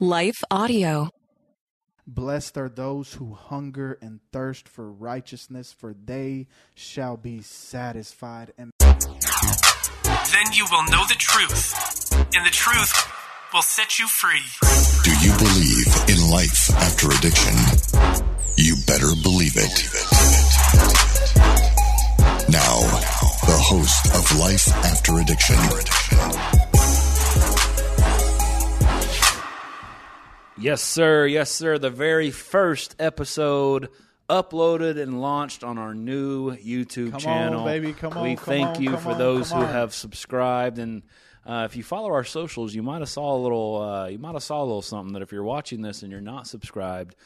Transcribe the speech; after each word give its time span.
Life 0.00 0.44
Audio. 0.48 1.10
Blessed 2.06 2.56
are 2.56 2.68
those 2.68 3.14
who 3.14 3.34
hunger 3.34 3.98
and 4.00 4.20
thirst 4.32 4.68
for 4.68 4.88
righteousness, 4.92 5.72
for 5.72 5.92
they 5.92 6.46
shall 6.76 7.16
be 7.16 7.42
satisfied. 7.42 8.52
And 8.56 8.70
Then 8.78 8.92
you 10.52 10.66
will 10.70 10.84
know 10.84 11.02
the 11.08 11.16
truth, 11.18 11.74
and 12.32 12.46
the 12.46 12.50
truth 12.50 12.92
will 13.52 13.62
set 13.62 13.98
you 13.98 14.06
free. 14.06 14.46
Do 15.02 15.10
you 15.18 15.36
believe 15.36 15.88
in 16.08 16.30
life 16.30 16.70
after 16.76 17.08
addiction? 17.10 17.56
You 18.56 18.76
better 18.86 19.10
believe 19.24 19.56
it. 19.56 19.82
Now, 22.48 22.78
the 23.46 23.58
host 23.58 24.14
of 24.14 24.38
Life 24.38 24.68
After 24.84 25.18
Addiction. 25.18 26.67
Yes, 30.60 30.82
sir. 30.82 31.26
Yes, 31.26 31.50
sir. 31.50 31.78
The 31.78 31.90
very 31.90 32.30
first 32.30 32.96
episode 32.98 33.90
uploaded 34.28 35.00
and 35.00 35.20
launched 35.20 35.62
on 35.62 35.78
our 35.78 35.94
new 35.94 36.52
YouTube 36.56 37.10
Come 37.10 37.14
on, 37.14 37.20
channel. 37.20 37.64
baby. 37.64 37.92
Come 37.92 38.20
we 38.20 38.30
on, 38.30 38.36
come 38.36 38.44
thank 38.44 38.68
on, 38.76 38.82
you 38.82 38.96
for 38.96 39.12
on, 39.12 39.18
those 39.18 39.50
who 39.50 39.58
on. 39.58 39.68
have 39.68 39.94
subscribed 39.94 40.78
and. 40.78 41.02
Uh, 41.46 41.64
if 41.64 41.76
you 41.76 41.82
follow 41.82 42.10
our 42.12 42.24
socials, 42.24 42.74
you 42.74 42.82
might 42.82 42.98
have 42.98 43.08
saw 43.08 43.34
a 43.34 43.40
little. 43.40 43.80
Uh, 43.80 44.06
you 44.08 44.18
might 44.18 44.34
have 44.34 44.42
saw 44.42 44.60
a 44.60 44.66
little 44.66 44.82
something 44.82 45.14
that 45.14 45.22
if 45.22 45.32
you're 45.32 45.42
watching 45.42 45.80
this 45.80 46.02
and 46.02 46.12
you're 46.12 46.20
not 46.20 46.46
subscribed, 46.46 47.16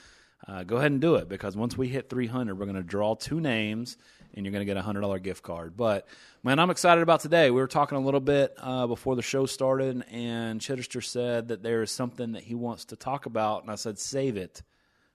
uh, 0.47 0.63
go 0.63 0.77
ahead 0.77 0.93
and 0.93 1.01
do 1.01 1.17
it 1.17 1.29
because 1.29 1.57
once 1.57 1.77
we 1.77 1.89
hit 1.89 2.09
300, 2.09 2.57
we're 2.57 2.67
going 2.67 2.77
to 2.77 2.85
draw 2.85 3.17
two 3.17 3.41
names 3.41 3.97
and 4.35 4.45
you're 4.45 4.53
going 4.53 4.61
to 4.63 4.67
get 4.67 4.77
a 4.77 4.83
hundred 4.83 5.01
dollar 5.03 5.19
gift 5.19 5.43
card. 5.43 5.77
But 5.77 6.07
man, 6.43 6.59
I'm 6.59 6.71
excited 6.71 7.03
about 7.03 7.21
today. 7.21 7.51
We 7.51 7.61
were 7.61 7.67
talking 7.67 7.99
a 7.99 8.01
little 8.01 8.21
bit 8.21 8.55
uh, 8.59 8.87
before 8.87 9.17
the 9.17 9.23
show 9.23 9.47
started, 9.47 10.05
and 10.11 10.61
Chittister 10.61 11.03
said 11.03 11.49
that 11.49 11.63
there 11.63 11.83
is 11.83 11.91
something 11.91 12.33
that 12.33 12.45
he 12.45 12.55
wants 12.55 12.87
to 12.87 12.97
talk 12.97 13.27
about, 13.27 13.63
and 13.63 13.71
I 13.71 13.77
said 13.77 13.99
save 13.99 14.37
it 14.37 14.63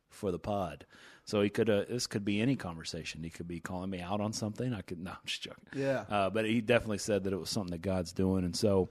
for 0.09 0.31
the 0.31 0.39
pod. 0.39 0.85
So 1.25 1.41
he 1.41 1.49
could. 1.49 1.69
Uh, 1.69 1.83
this 1.89 2.07
could 2.07 2.23
be 2.23 2.39
any 2.39 2.55
conversation. 2.55 3.21
He 3.23 3.29
could 3.29 3.47
be 3.47 3.59
calling 3.59 3.89
me 3.89 3.99
out 3.99 4.21
on 4.21 4.31
something. 4.33 4.73
I 4.73 4.81
could. 4.81 4.99
No, 5.03 5.11
I'm 5.11 5.17
just 5.25 5.41
joking. 5.41 5.65
Yeah. 5.75 6.05
Uh, 6.09 6.29
but 6.29 6.45
he 6.45 6.61
definitely 6.61 6.99
said 6.99 7.25
that 7.25 7.33
it 7.33 7.37
was 7.37 7.49
something 7.49 7.71
that 7.71 7.81
God's 7.81 8.13
doing, 8.13 8.45
and 8.45 8.55
so. 8.55 8.89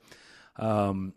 Um, 0.58 1.12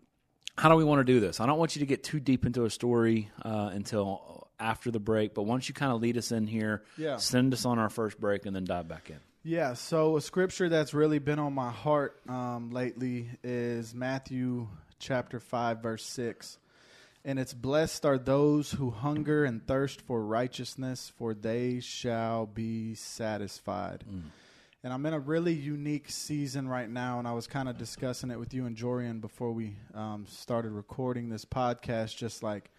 how 0.58 0.68
do 0.68 0.74
we 0.74 0.84
want 0.84 1.00
to 1.00 1.04
do 1.04 1.20
this? 1.20 1.40
I 1.40 1.46
don't 1.46 1.58
want 1.58 1.74
you 1.74 1.80
to 1.80 1.86
get 1.86 2.04
too 2.04 2.20
deep 2.20 2.44
into 2.44 2.66
a 2.66 2.70
story 2.70 3.30
uh, 3.42 3.70
until 3.72 4.39
after 4.60 4.90
the 4.90 5.00
break, 5.00 5.34
but 5.34 5.42
once 5.42 5.68
you 5.68 5.74
kind 5.74 5.92
of 5.92 6.00
lead 6.00 6.16
us 6.16 6.30
in 6.32 6.46
here, 6.46 6.82
Yeah. 6.96 7.16
send 7.16 7.52
us 7.52 7.64
on 7.64 7.78
our 7.78 7.90
first 7.90 8.20
break 8.20 8.46
and 8.46 8.54
then 8.54 8.64
dive 8.64 8.86
back 8.88 9.10
in. 9.10 9.18
yeah, 9.42 9.72
so 9.74 10.16
a 10.16 10.20
scripture 10.20 10.68
that's 10.68 10.92
really 10.94 11.18
been 11.18 11.38
on 11.38 11.54
my 11.54 11.70
heart 11.70 12.20
um, 12.28 12.70
lately 12.70 13.30
is 13.42 13.94
Matthew 13.94 14.68
chapter 14.98 15.40
5, 15.40 15.82
verse 15.82 16.04
6. 16.04 16.58
And 17.24 17.38
it's 17.38 17.52
blessed 17.52 18.06
are 18.06 18.16
those 18.18 18.70
who 18.72 18.90
hunger 18.90 19.44
and 19.44 19.66
thirst 19.66 20.00
for 20.02 20.22
righteousness, 20.24 21.12
for 21.18 21.34
they 21.34 21.80
shall 21.80 22.46
be 22.46 22.94
satisfied. 22.94 24.04
And 24.82 24.92
I'm 24.94 25.04
in 25.04 25.12
a 25.12 25.18
really 25.20 25.52
unique 25.52 26.08
season 26.10 26.66
right 26.66 26.88
now, 26.88 27.18
and 27.18 27.28
I 27.28 27.32
was 27.32 27.46
kind 27.46 27.68
of 27.68 27.76
discussing 27.76 28.30
it 28.30 28.38
with 28.38 28.54
you 28.54 28.64
and 28.64 28.74
Jorian 28.74 29.20
before 29.20 29.52
we 29.52 29.76
um, 29.94 30.24
started 30.28 30.72
recording 30.72 31.28
this 31.28 31.44
podcast. 31.44 32.16
Just 32.16 32.42
like 32.42 32.70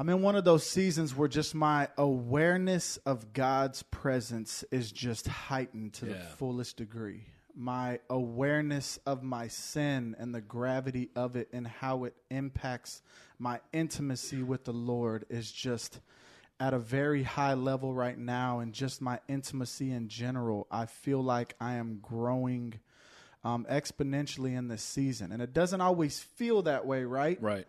I'm 0.00 0.08
in 0.10 0.22
one 0.22 0.36
of 0.36 0.44
those 0.44 0.64
seasons 0.64 1.16
where 1.16 1.26
just 1.26 1.56
my 1.56 1.88
awareness 1.96 2.98
of 2.98 3.32
God's 3.32 3.82
presence 3.82 4.64
is 4.70 4.92
just 4.92 5.26
heightened 5.26 5.94
to 5.94 6.04
the 6.04 6.14
fullest 6.36 6.76
degree. 6.76 7.24
My 7.56 7.98
awareness 8.08 9.00
of 9.06 9.24
my 9.24 9.48
sin 9.48 10.14
and 10.20 10.32
the 10.32 10.40
gravity 10.40 11.10
of 11.16 11.34
it 11.34 11.48
and 11.52 11.66
how 11.66 12.04
it 12.04 12.14
impacts 12.30 13.02
my 13.40 13.58
intimacy 13.72 14.44
with 14.44 14.64
the 14.64 14.72
Lord 14.72 15.24
is 15.28 15.50
just 15.50 15.98
at 16.60 16.74
a 16.74 16.78
very 16.78 17.24
high 17.24 17.54
level 17.54 17.92
right 17.92 18.16
now. 18.16 18.60
And 18.60 18.72
just 18.72 19.02
my 19.02 19.18
intimacy 19.26 19.90
in 19.90 20.06
general, 20.06 20.68
I 20.70 20.86
feel 20.86 21.24
like 21.24 21.56
I 21.60 21.74
am 21.74 21.98
growing 22.00 22.78
um, 23.42 23.66
exponentially 23.68 24.56
in 24.56 24.68
this 24.68 24.82
season. 24.82 25.32
And 25.32 25.42
it 25.42 25.52
doesn't 25.52 25.80
always 25.80 26.20
feel 26.20 26.62
that 26.62 26.86
way, 26.86 27.02
right? 27.02 27.42
Right. 27.42 27.66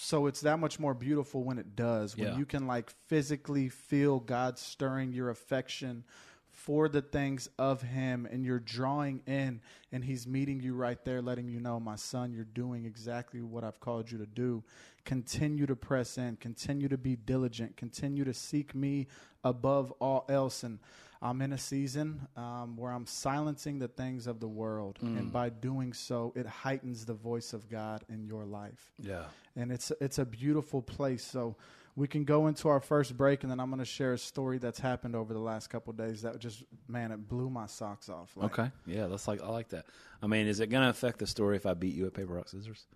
So 0.00 0.26
it's 0.26 0.40
that 0.40 0.58
much 0.58 0.78
more 0.80 0.94
beautiful 0.94 1.42
when 1.44 1.58
it 1.58 1.76
does 1.76 2.16
when 2.16 2.28
Yeah. 2.28 2.38
you 2.38 2.46
can 2.46 2.66
like 2.66 2.90
physically 3.08 3.68
feel 3.68 4.18
god 4.20 4.58
stirring 4.58 5.12
your 5.12 5.30
affection 5.30 6.04
for 6.48 6.88
the 6.88 7.00
things 7.02 7.48
of 7.58 7.80
him 7.82 8.26
and 8.30 8.44
you're 8.44 8.58
drawing 8.58 9.22
in 9.26 9.60
and 9.92 10.04
he's 10.04 10.26
meeting 10.26 10.60
you 10.60 10.74
right 10.74 11.02
there 11.04 11.22
letting 11.22 11.48
you 11.48 11.60
know 11.60 11.78
my 11.80 11.96
son 11.96 12.32
you're 12.32 12.44
doing 12.44 12.84
exactly 12.84 13.40
what 13.40 13.64
i've 13.64 13.80
called 13.80 14.10
you 14.10 14.18
to 14.18 14.26
do. 14.26 14.62
Continue 15.06 15.64
to 15.66 15.74
press 15.74 16.18
in. 16.18 16.36
Continue 16.36 16.86
to 16.88 16.98
be 16.98 17.16
diligent. 17.16 17.74
Continue 17.74 18.22
to 18.22 18.34
seek 18.34 18.74
me 18.74 19.06
above 19.42 19.90
all 19.92 20.26
else. 20.28 20.62
And 20.62 20.78
i'm 21.22 21.42
in 21.42 21.52
a 21.52 21.58
season 21.58 22.26
um, 22.36 22.76
where 22.76 22.92
i'm 22.92 23.06
silencing 23.06 23.78
the 23.78 23.88
things 23.88 24.26
of 24.26 24.40
the 24.40 24.48
world 24.48 24.98
and 25.02 25.32
by 25.32 25.48
doing 25.48 25.92
so 25.92 26.32
it 26.34 26.46
heightens 26.46 27.04
the 27.04 27.14
voice 27.14 27.52
of 27.52 27.68
god 27.68 28.02
in 28.08 28.24
your 28.24 28.44
life 28.44 28.92
Yeah. 28.98 29.24
and 29.56 29.70
it's 29.72 29.92
it's 30.00 30.18
a 30.18 30.24
beautiful 30.24 30.80
place. 30.82 31.22
So 31.24 31.56
we 31.96 32.06
can 32.06 32.24
go 32.24 32.46
into 32.46 32.68
our 32.68 32.78
first 32.80 33.16
break, 33.16 33.42
and 33.42 33.50
then 33.50 33.58
I'm 33.58 33.68
going 33.68 33.80
to 33.80 33.84
share 33.84 34.12
a 34.14 34.18
story 34.18 34.58
that's 34.58 34.78
happened 34.78 35.16
over 35.16 35.34
the 35.34 35.40
last 35.40 35.66
couple 35.68 35.90
of 35.90 35.96
days 35.98 36.22
that 36.22 36.38
just 36.38 36.62
man, 36.88 37.10
it 37.10 37.28
blew 37.28 37.50
my 37.50 37.66
socks 37.66 38.08
off. 38.08 38.30
Like, 38.36 38.58
Okay. 38.58 38.70
Yeah, 38.86 39.08
that's 39.08 39.26
like 39.26 39.42
I 39.42 39.48
like 39.48 39.68
that. 39.70 39.86
I 40.22 40.26
mean, 40.28 40.46
is 40.46 40.60
it 40.60 40.68
going 40.68 40.84
to 40.84 40.88
affect 40.88 41.18
the 41.18 41.26
story 41.26 41.56
if 41.56 41.66
I 41.66 41.74
beat 41.74 41.94
you 41.94 42.06
at 42.06 42.14
paper 42.14 42.32
rock 42.34 42.48
scissors? 42.48 42.86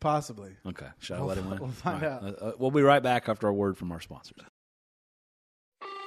possibly. 0.00 0.52
Okay. 0.66 0.86
Should 1.00 1.16
I 1.16 1.18
We'll 1.18 1.28
let 1.28 1.38
him 1.38 1.50
win? 1.50 1.58
we'll 1.58 1.70
find 1.70 2.02
right. 2.02 2.10
out. 2.12 2.22
Uh, 2.22 2.26
uh, 2.28 2.52
we'll 2.58 2.70
be 2.70 2.82
right 2.82 3.02
back 3.02 3.28
after 3.28 3.48
a 3.48 3.52
word 3.52 3.76
from 3.76 3.90
our 3.92 4.00
sponsors. 4.00 4.38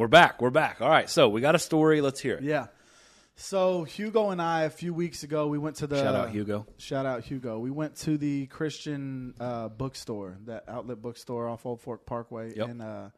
We're 0.00 0.08
back. 0.08 0.40
We're 0.40 0.48
back. 0.48 0.80
All 0.80 0.88
right. 0.88 1.10
So 1.10 1.28
we 1.28 1.42
got 1.42 1.54
a 1.54 1.58
story. 1.58 2.00
Let's 2.00 2.20
hear 2.20 2.36
it. 2.36 2.42
Yeah. 2.42 2.68
So 3.36 3.84
Hugo 3.84 4.30
and 4.30 4.40
I 4.40 4.62
a 4.62 4.70
few 4.70 4.94
weeks 4.94 5.24
ago 5.24 5.46
we 5.48 5.58
went 5.58 5.76
to 5.76 5.86
the 5.86 6.02
Shout 6.02 6.14
out 6.14 6.30
Hugo. 6.30 6.66
Shout 6.78 7.04
out 7.04 7.22
Hugo. 7.22 7.58
We 7.58 7.70
went 7.70 7.96
to 7.96 8.16
the 8.16 8.46
Christian 8.46 9.34
uh, 9.38 9.68
bookstore, 9.68 10.38
that 10.46 10.64
outlet 10.68 11.02
bookstore 11.02 11.50
off 11.50 11.66
Old 11.66 11.82
Fort 11.82 12.06
Parkway 12.06 12.54
Yep. 12.56 12.68
in 12.70 12.80
uh, 12.80 13.10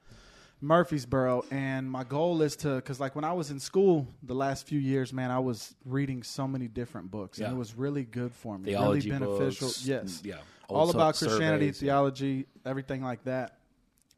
Murfreesboro. 0.61 1.45
And 1.53 1.89
my 1.89 2.03
goal 2.03 2.43
is 2.43 2.57
to, 2.57 2.75
because 2.75 2.99
like 2.99 3.15
when 3.15 3.25
I 3.25 3.33
was 3.35 3.53
in 3.53 3.61
school 3.61 4.09
the 4.25 4.35
last 4.35 4.67
few 4.67 4.81
years, 4.81 5.13
man, 5.13 5.31
I 5.31 5.39
was 5.39 5.73
reading 5.85 6.25
so 6.25 6.49
many 6.49 6.67
different 6.67 7.13
books, 7.13 7.39
Yeah. 7.39 7.45
and 7.47 7.55
it 7.55 7.59
was 7.59 7.77
really 7.77 8.03
good 8.03 8.35
for 8.35 8.59
me. 8.59 8.71
Theology 8.73 9.09
really 9.09 9.25
beneficial. 9.25 9.69
books, 9.69 9.87
yes. 9.87 10.21
yeah. 10.25 10.39
All 10.69 10.91
about 10.91 11.17
Christianity, 11.17 11.67
surveys, 11.67 11.83
yeah. 11.83 11.93
theology, 11.93 12.47
everything 12.67 13.05
like 13.05 13.23
that. 13.23 13.59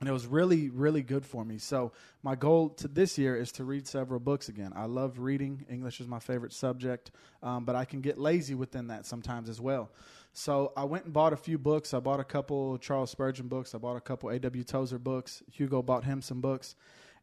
And 0.00 0.08
it 0.08 0.12
was 0.12 0.26
really, 0.26 0.70
really 0.70 1.02
good 1.02 1.25
for 1.25 1.44
me. 1.44 1.58
So 1.58 1.93
my 2.23 2.35
goal 2.35 2.69
to 2.70 2.88
this 2.88 3.17
year 3.17 3.37
is 3.37 3.52
to 3.52 3.64
read 3.64 3.87
several 3.87 4.19
books 4.19 4.49
again. 4.49 4.73
I 4.75 4.87
love 4.87 5.20
reading. 5.20 5.64
English 5.70 6.00
is 6.00 6.08
my 6.08 6.19
favorite 6.19 6.52
subject, 6.52 7.12
um, 7.43 7.64
but 7.64 7.76
I 7.76 7.85
can 7.85 8.00
get 8.00 8.19
lazy 8.19 8.55
within 8.55 8.88
that 8.88 9.06
sometimes 9.06 9.49
as 9.49 9.61
well. 9.61 9.93
So 10.32 10.73
I 10.76 10.82
went 10.85 11.05
and 11.05 11.12
bought 11.14 11.32
a 11.32 11.37
few 11.37 11.58
books. 11.58 11.94
I 11.94 12.00
bought 12.00 12.19
a 12.19 12.25
couple 12.25 12.76
Charles 12.79 13.11
Spurgeon 13.11 13.46
books. 13.46 13.73
I 13.73 13.79
bought 13.79 13.96
a 13.96 14.00
couple 14.00 14.31
A.W. 14.31 14.64
Tozer 14.64 14.99
books. 14.99 15.44
Hugo 15.52 15.81
bought 15.81 16.05
him 16.05 16.20
some 16.20 16.41
books. 16.41 16.75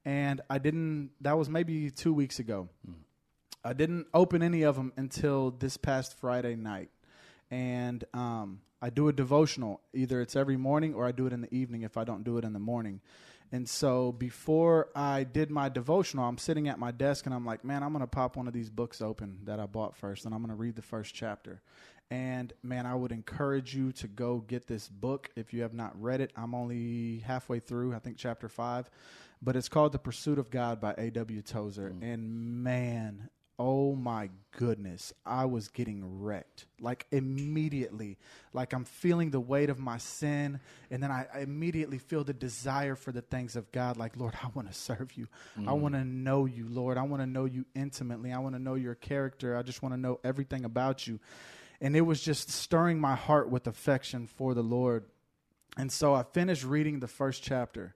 And 0.05 0.39
I 0.49 0.57
didn't, 0.57 1.11
that 1.19 1.37
was 1.37 1.49
maybe 1.49 1.91
two 1.91 2.13
weeks 2.13 2.39
ago. 2.39 2.69
I 3.63 3.73
didn't 3.73 4.07
open 4.13 4.41
any 4.41 4.63
of 4.63 4.75
them 4.77 4.93
until 4.95 5.51
this 5.51 5.75
past 5.77 6.17
Friday 6.17 6.55
night. 6.55 6.89
and 7.51 8.03
um, 8.13 8.61
I 8.81 8.89
do 8.89 9.07
a 9.07 9.13
devotional. 9.13 9.81
Either 9.93 10.21
it's 10.21 10.35
every 10.35 10.57
morning 10.57 10.93
or 10.93 11.05
I 11.05 11.11
do 11.11 11.27
it 11.27 11.33
in 11.33 11.41
the 11.41 11.53
evening 11.53 11.83
if 11.83 11.97
I 11.97 12.03
don't 12.03 12.23
do 12.23 12.37
it 12.37 12.43
in 12.43 12.53
the 12.53 12.59
morning. 12.59 13.01
And 13.51 13.67
so 13.67 14.13
before 14.13 14.89
I 14.95 15.23
did 15.25 15.51
my 15.51 15.67
devotional, 15.67 16.25
I'm 16.25 16.37
sitting 16.37 16.69
at 16.69 16.79
my 16.79 16.91
desk 16.91 17.25
and 17.25 17.35
I'm 17.35 17.45
like, 17.45 17.65
man, 17.65 17.83
I'm 17.83 17.91
going 17.91 18.01
to 18.01 18.07
pop 18.07 18.37
one 18.37 18.47
of 18.47 18.53
these 18.53 18.69
books 18.69 19.01
open 19.01 19.39
that 19.43 19.59
I 19.59 19.65
bought 19.65 19.95
first 19.95 20.25
and 20.25 20.33
I'm 20.33 20.41
going 20.41 20.55
to 20.55 20.55
read 20.55 20.75
the 20.75 20.81
first 20.81 21.13
chapter. 21.13 21.61
And 22.09 22.51
man, 22.63 22.85
I 22.85 22.95
would 22.95 23.11
encourage 23.11 23.75
you 23.75 23.91
to 23.93 24.07
go 24.07 24.39
get 24.39 24.67
this 24.67 24.87
book 24.87 25.29
if 25.35 25.53
you 25.53 25.61
have 25.61 25.73
not 25.73 26.01
read 26.01 26.21
it. 26.21 26.31
I'm 26.35 26.55
only 26.55 27.19
halfway 27.19 27.59
through, 27.59 27.93
I 27.93 27.99
think 27.99 28.17
chapter 28.17 28.49
five, 28.49 28.89
but 29.41 29.55
it's 29.55 29.69
called 29.69 29.91
The 29.91 29.99
Pursuit 29.99 30.37
of 30.37 30.49
God 30.49 30.81
by 30.81 30.93
A.W. 30.97 31.41
Tozer. 31.41 31.91
Mm. 31.91 32.13
And 32.13 32.63
man, 32.63 33.29
oh 33.61 33.95
my 33.95 34.27
goodness, 34.57 35.13
I 35.23 35.45
was 35.45 35.67
getting 35.67 36.23
wrecked. 36.23 36.65
Like 36.79 37.05
immediately. 37.11 38.17
Like 38.53 38.73
I'm 38.73 38.85
feeling 38.85 39.29
the 39.29 39.39
weight 39.39 39.69
of 39.69 39.77
my 39.77 39.99
sin. 39.99 40.59
And 40.89 41.03
then 41.03 41.11
I, 41.11 41.27
I 41.31 41.39
immediately 41.41 41.99
feel 41.99 42.23
the 42.23 42.33
desire 42.33 42.95
for 42.95 43.11
the 43.11 43.21
things 43.21 43.55
of 43.55 43.71
God. 43.71 43.97
Like, 43.97 44.17
Lord, 44.17 44.33
I 44.43 44.47
want 44.55 44.67
to 44.67 44.73
serve 44.73 45.15
you. 45.15 45.27
I 45.67 45.73
want 45.73 45.93
to 45.93 46.03
know 46.03 46.45
you, 46.45 46.67
Lord. 46.67 46.97
I 46.97 47.03
want 47.03 47.21
to 47.21 47.27
know 47.27 47.45
you 47.45 47.65
intimately. 47.75 48.33
I 48.33 48.39
want 48.39 48.55
to 48.55 48.61
know 48.61 48.73
your 48.73 48.95
character. 48.95 49.55
I 49.55 49.61
just 49.61 49.83
want 49.83 49.93
to 49.93 49.99
know 49.99 50.19
everything 50.23 50.65
about 50.65 51.05
you. 51.05 51.19
And 51.79 51.95
it 51.95 52.01
was 52.01 52.19
just 52.19 52.49
stirring 52.49 52.99
my 52.99 53.13
heart 53.13 53.49
with 53.49 53.67
affection 53.67 54.25
for 54.25 54.55
the 54.55 54.63
Lord. 54.63 55.05
And 55.77 55.91
so 55.91 56.15
I 56.15 56.23
finished 56.23 56.63
reading 56.63 56.99
the 56.99 57.07
first 57.07 57.43
chapter 57.43 57.93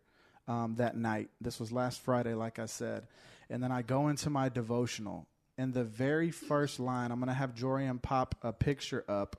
um, 0.47 0.75
that 0.75 0.95
night. 0.95 1.29
This 1.41 1.59
was 1.59 1.71
last 1.71 2.01
Friday, 2.01 2.35
like 2.35 2.59
I 2.59 2.67
said. 2.67 3.07
And 3.49 3.63
then 3.63 3.71
I 3.71 3.81
go 3.81 4.09
into 4.09 4.29
my 4.29 4.49
devotional. 4.49 5.25
And 5.57 5.73
the 5.73 5.83
very 5.83 6.31
first 6.31 6.79
line, 6.79 7.11
I'm 7.11 7.19
going 7.19 7.27
to 7.27 7.33
have 7.33 7.55
Jorian 7.55 8.01
pop 8.01 8.35
a 8.41 8.51
picture 8.51 9.05
up. 9.07 9.37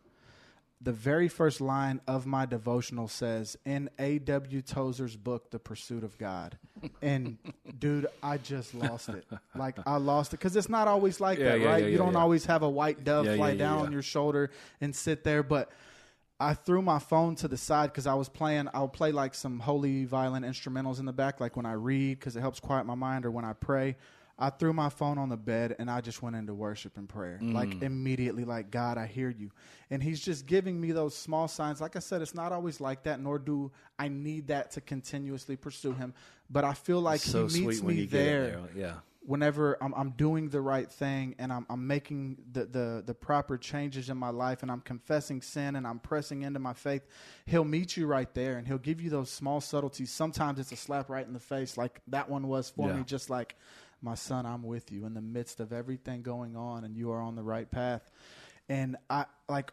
The 0.81 0.93
very 0.93 1.29
first 1.29 1.61
line 1.61 2.01
of 2.07 2.27
my 2.27 2.45
devotional 2.47 3.09
says, 3.09 3.57
in 3.65 3.89
A.W. 3.99 4.61
Tozer's 4.63 5.17
book, 5.17 5.51
The 5.51 5.59
Pursuit 5.59 6.05
of 6.05 6.19
God. 6.19 6.59
And 7.03 7.39
dude, 7.79 8.07
I 8.23 8.37
just 8.37 8.75
lost 8.75 9.09
it. 9.09 9.25
Like, 9.55 9.77
I 9.87 9.97
lost 9.97 10.35
it. 10.35 10.39
Because 10.39 10.55
it's 10.57 10.69
not 10.69 10.89
always 10.89 11.21
like 11.21 11.39
Yeah, 11.39 11.51
that, 11.51 11.61
yeah, 11.61 11.67
right? 11.67 11.83
yeah, 11.85 11.89
you 11.89 11.97
don't 11.99 12.17
always 12.17 12.45
have 12.47 12.63
a 12.63 12.69
white 12.69 13.03
dove 13.05 13.27
fly 13.27 13.57
down 13.57 13.87
on 13.87 13.93
your 13.93 14.03
shoulder 14.03 14.51
and 14.81 14.95
sit 14.95 15.25
there. 15.25 15.43
But 15.43 15.71
I 16.39 16.53
threw 16.53 16.83
my 16.83 16.99
phone 16.99 17.35
to 17.37 17.49
the 17.49 17.57
side 17.57 17.91
because 17.93 18.07
I 18.07 18.13
was 18.15 18.29
playing. 18.29 18.69
I'll 18.75 18.89
play 18.89 19.11
like 19.11 19.35
some 19.35 19.59
holy 19.59 20.05
violin 20.05 20.43
instrumentals 20.43 20.99
in 20.99 21.07
the 21.07 21.13
back, 21.13 21.41
like 21.41 21.57
when 21.57 21.65
I 21.65 21.73
read, 21.73 22.19
because 22.19 22.37
it 22.37 22.41
helps 22.41 22.61
quiet 22.61 22.85
my 22.85 22.95
mind, 22.95 23.25
or 23.25 23.31
when 23.31 23.45
I 23.47 23.55
pray. 23.55 23.97
I 24.39 24.51
threw 24.51 24.73
my 24.75 24.91
phone 24.91 25.17
on 25.17 25.31
the 25.31 25.37
bed 25.37 25.77
and 25.79 25.91
I 25.91 26.03
just 26.03 26.23
went 26.23 26.37
into 26.37 26.53
worship 26.53 26.99
and 26.99 27.09
prayer. 27.09 27.39
Mm. 27.43 27.55
Like 27.55 27.81
immediately, 27.83 28.45
like, 28.45 28.71
God, 28.71 28.99
I 28.99 29.07
hear 29.07 29.31
you. 29.31 29.51
And 29.91 30.03
He's 30.03 30.21
just 30.21 30.45
giving 30.47 30.79
me 30.81 30.93
those 30.93 31.17
small 31.17 31.49
signs. 31.49 31.81
Like 31.81 31.97
I 31.97 32.01
said, 32.01 32.21
it's 32.21 32.35
not 32.35 32.53
always 32.53 32.79
like 32.81 33.05
that, 33.05 33.19
nor 33.21 33.39
do 33.39 33.73
I 33.99 34.09
need 34.09 34.49
that 34.49 34.73
to 34.73 34.83
continuously 34.83 35.57
pursue 35.57 35.93
Him. 35.93 36.13
But 36.51 36.65
I 36.65 36.75
feel 36.75 37.01
like 37.01 37.21
so 37.21 37.47
He 37.47 37.67
meets 37.67 37.83
me 37.83 38.05
there 38.05 38.47
there. 38.47 38.61
Yeah. 38.77 38.93
whenever 39.25 39.77
I'm, 39.83 39.95
I'm 39.95 40.11
doing 40.11 40.51
the 40.51 40.61
right 40.61 40.89
thing 40.91 41.35
and 41.39 41.51
I'm, 41.53 41.65
I'm 41.71 41.87
making 41.87 42.37
the, 42.53 42.67
the, 42.67 43.03
the 43.07 43.15
proper 43.15 43.57
changes 43.59 44.11
in 44.11 44.17
my 44.19 44.29
life 44.31 44.63
and 44.63 44.71
I'm 44.71 44.83
confessing 44.83 45.41
sin 45.43 45.77
and 45.77 45.87
I'm 45.87 45.99
pressing 45.99 46.43
into 46.43 46.61
my 46.61 46.75
faith, 46.75 47.03
he'll 47.47 47.65
meet 47.65 47.97
you 47.97 48.07
right 48.07 48.33
there 48.35 48.59
and 48.59 48.69
he'll 48.69 48.79
give 48.79 49.01
you 49.01 49.09
those 49.11 49.31
small 49.31 49.61
subtleties. 49.61 50.13
Sometimes 50.13 50.59
it's 50.61 50.73
a 50.73 50.77
slap 50.77 51.09
right 51.09 51.27
in 51.27 51.33
the 51.33 51.41
face, 51.41 51.77
like 51.79 52.01
that 52.09 52.29
one 52.29 52.47
was 52.49 52.71
for 52.71 52.89
Yeah. 52.89 52.97
me, 52.97 53.03
just 53.05 53.31
like, 53.31 53.57
my 54.03 54.15
son, 54.15 54.47
I'm 54.47 54.63
with 54.63 54.93
you 54.93 55.07
in 55.07 55.15
the 55.15 55.21
midst 55.21 55.61
of 55.61 55.73
everything 55.73 56.23
going 56.23 56.57
on 56.57 56.85
and 56.85 56.97
you 56.97 57.11
are 57.13 57.21
on 57.21 57.35
the 57.35 57.43
right 57.43 57.71
path. 57.71 58.11
And 58.69 58.97
I 59.09 59.27
like, 59.49 59.73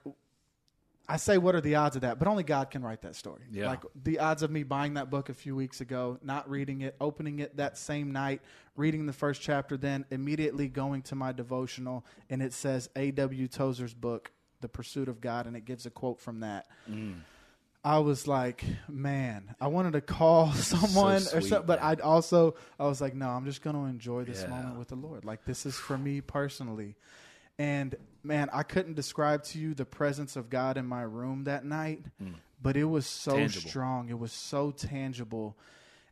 I 1.07 1.17
say, 1.17 1.37
what 1.37 1.53
are 1.53 1.61
the 1.61 1.75
odds 1.75 1.95
of 1.97 2.03
that? 2.03 2.17
But 2.17 2.27
only 2.27 2.43
God 2.43 2.71
can 2.71 2.81
write 2.81 3.01
that 3.01 3.15
story. 3.15 3.41
Yeah. 3.51 3.67
Like 3.67 3.81
the 4.03 4.19
odds 4.19 4.41
of 4.41 4.51
me 4.51 4.63
buying 4.63 4.93
that 4.93 5.09
book 5.09 5.29
a 5.29 5.33
few 5.33 5.55
weeks 5.55 5.81
ago, 5.81 6.17
not 6.23 6.49
reading 6.49 6.81
it, 6.81 6.95
opening 7.01 7.39
it 7.39 7.57
that 7.57 7.77
same 7.77 8.11
night, 8.11 8.41
reading 8.77 9.05
the 9.05 9.13
first 9.13 9.41
chapter, 9.41 9.75
then 9.75 10.05
immediately 10.11 10.69
going 10.69 11.01
to 11.03 11.15
my 11.15 11.33
devotional, 11.33 12.05
and 12.29 12.41
it 12.41 12.53
says 12.53 12.89
A.W. 12.95 13.47
Tozer's 13.49 13.93
book, 13.93 14.31
The 14.61 14.69
Pursuit 14.69 15.09
of 15.09 15.19
God, 15.19 15.45
and 15.45 15.57
it 15.57 15.65
gives 15.65 15.85
a 15.85 15.89
quote 15.89 16.21
from 16.21 16.39
that. 16.39 16.67
Mm. 16.89 17.15
I 17.83 17.99
was 17.99 18.27
like, 18.27 18.63
man, 18.87 19.55
I 19.59 19.67
wanted 19.67 19.93
to 19.93 20.01
call 20.01 20.51
someone 20.53 21.17
or 21.17 21.19
sweet, 21.19 21.43
something, 21.45 21.67
but. 21.67 21.81
I'd 21.81 21.99
also, 22.01 22.55
I 22.79 22.85
was 22.85 23.01
like, 23.01 23.13
no, 23.13 23.27
I'm 23.29 23.45
just 23.45 23.61
going 23.61 23.75
to 23.75 23.83
enjoy 23.83 24.23
this 24.23 24.41
Yeah. 24.41 24.49
moment 24.49 24.79
with 24.79 24.87
the 24.87 24.95
Lord. 24.95 25.25
Like, 25.25 25.43
this 25.45 25.65
is 25.65 25.75
for 25.75 25.97
me 25.97 26.21
personally. 26.21 26.95
And 27.59 27.95
man, 28.23 28.49
I 28.53 28.63
couldn't 28.63 28.95
describe 28.95 29.43
to 29.45 29.59
you 29.59 29.73
the 29.73 29.85
presence 29.85 30.35
of 30.35 30.49
God 30.49 30.77
in 30.77 30.85
my 30.85 31.03
room 31.03 31.43
that 31.43 31.65
night, 31.65 32.03
hmm. 32.19 32.31
but 32.61 32.77
it 32.77 32.85
was 32.85 33.05
so. 33.05 33.35
Tangible. 33.35 33.69
strong. 33.69 34.09
It 34.09 34.17
was 34.17 34.31
so 34.31 34.71
tangible. 34.71 35.57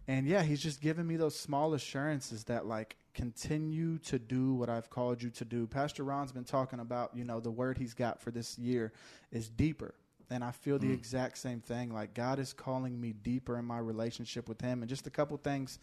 And 0.08 0.28
yeah, 0.28 0.44
he's 0.44 0.62
just 0.62 0.82
giving 0.82 1.08
me 1.08 1.16
those 1.16 1.40
small 1.40 1.74
assurances 1.74 2.44
that 2.46 2.66
like 2.66 2.98
continue 3.14 3.98
to 4.00 4.20
do 4.20 4.54
what 4.54 4.70
I've 4.70 4.90
called 4.90 5.22
you 5.22 5.30
to 5.32 5.46
do. 5.46 5.68
Pastor 5.68 6.04
Ron's 6.04 6.32
been 6.32 6.44
talking 6.44 6.80
about, 6.80 7.16
you 7.16 7.24
know, 7.24 7.40
the 7.40 7.52
word 7.52 7.78
he's 7.78 7.94
got 7.94 8.22
for 8.22 8.32
this 8.32 8.58
year 8.58 8.92
is 9.32 9.50
deeper. 9.50 9.94
And 10.32 10.44
I 10.44 10.52
feel 10.52 10.80
the 10.80 10.92
exact 10.92 11.38
same 11.38 11.60
thing. 11.60 11.94
Like 11.94 12.14
God 12.14 12.40
is 12.40 12.54
calling 12.54 13.00
me 13.00 13.14
deeper 13.14 13.58
in 13.58 13.66
my 13.66 13.78
relationship 13.80 14.48
with 14.48 14.62
him. 14.62 14.82
And 14.82 14.90
just 14.90 15.06
a 15.06 15.10
couple 15.10 15.38
things 15.38 15.78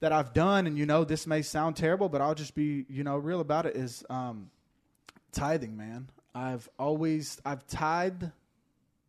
that 0.00 0.12
I've 0.12 0.32
done, 0.34 0.66
and 0.66 0.76
you 0.76 0.84
know, 0.84 1.04
this 1.04 1.26
may 1.26 1.42
sound 1.42 1.76
terrible, 1.76 2.08
but 2.08 2.20
I'll 2.20 2.34
just 2.34 2.54
be, 2.54 2.84
you 2.88 3.02
know, 3.02 3.16
real 3.16 3.40
about 3.40 3.66
it 3.66 3.76
is 3.76 4.04
um 4.10 4.50
tithing, 5.32 5.76
man. 5.76 6.08
I've 6.34 6.68
always 6.78 7.40
I've 7.44 7.66
tithed 7.66 8.30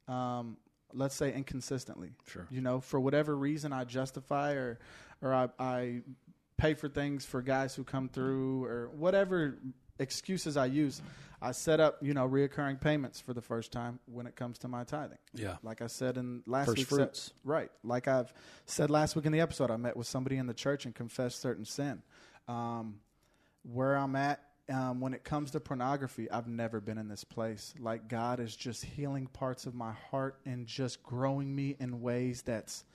um 0.07 0.57
let's 0.93 1.15
say 1.15 1.33
inconsistently. 1.33 2.11
Sure. 2.27 2.47
You 2.49 2.61
know, 2.61 2.79
for 2.79 2.99
whatever 2.99 3.35
reason 3.35 3.73
I 3.73 3.83
justify 3.83 4.53
or 4.53 4.79
or 5.21 5.33
I, 5.33 5.49
I 5.59 6.01
pay 6.57 6.73
for 6.73 6.87
things 6.87 7.25
for 7.25 7.41
guys 7.41 7.75
who 7.75 7.83
come 7.83 8.07
through 8.07 8.65
or 8.65 8.89
whatever 8.95 9.57
excuses 9.99 10.57
I 10.57 10.65
use. 10.67 11.01
I 11.43 11.51
set 11.51 11.81
up, 11.81 11.97
you 12.01 12.13
know, 12.13 12.27
reoccurring 12.27 12.79
payments 12.79 13.19
for 13.19 13.33
the 13.33 13.41
first 13.41 13.73
time 13.73 13.99
when 14.05 14.25
it 14.27 14.35
comes 14.37 14.57
to 14.59 14.69
my 14.69 14.85
tithing. 14.85 15.17
Yeah. 15.33 15.57
Like 15.61 15.81
I 15.81 15.87
said 15.87 16.15
in 16.15 16.41
last 16.47 16.67
First 16.67 16.77
week's 16.77 16.89
fruits. 16.89 17.33
right. 17.43 17.69
Like 17.83 18.07
I've 18.07 18.33
said 18.65 18.89
last 18.89 19.17
week 19.17 19.25
in 19.25 19.33
the 19.33 19.41
episode, 19.41 19.69
I 19.69 19.75
met 19.75 19.97
with 19.97 20.07
somebody 20.07 20.37
in 20.37 20.47
the 20.47 20.53
church 20.53 20.85
and 20.85 20.95
confessed 20.95 21.41
certain 21.41 21.65
sin. 21.65 22.01
Um, 22.47 22.99
where 23.63 23.95
I'm 23.95 24.15
at 24.15 24.41
um, 24.69 25.01
when 25.01 25.13
it 25.13 25.25
comes 25.25 25.51
to 25.51 25.59
pornography, 25.59 26.31
I've 26.31 26.47
never 26.47 26.79
been 26.79 26.97
in 26.97 27.09
this 27.09 27.25
place. 27.25 27.73
Like 27.77 28.07
God 28.07 28.39
is 28.39 28.55
just 28.55 28.85
healing 28.85 29.27
parts 29.27 29.65
of 29.65 29.75
my 29.75 29.91
heart 30.09 30.39
and 30.45 30.65
just 30.65 31.03
growing 31.03 31.53
me 31.53 31.75
in 31.79 32.01
ways 32.01 32.41
that's 32.41 32.85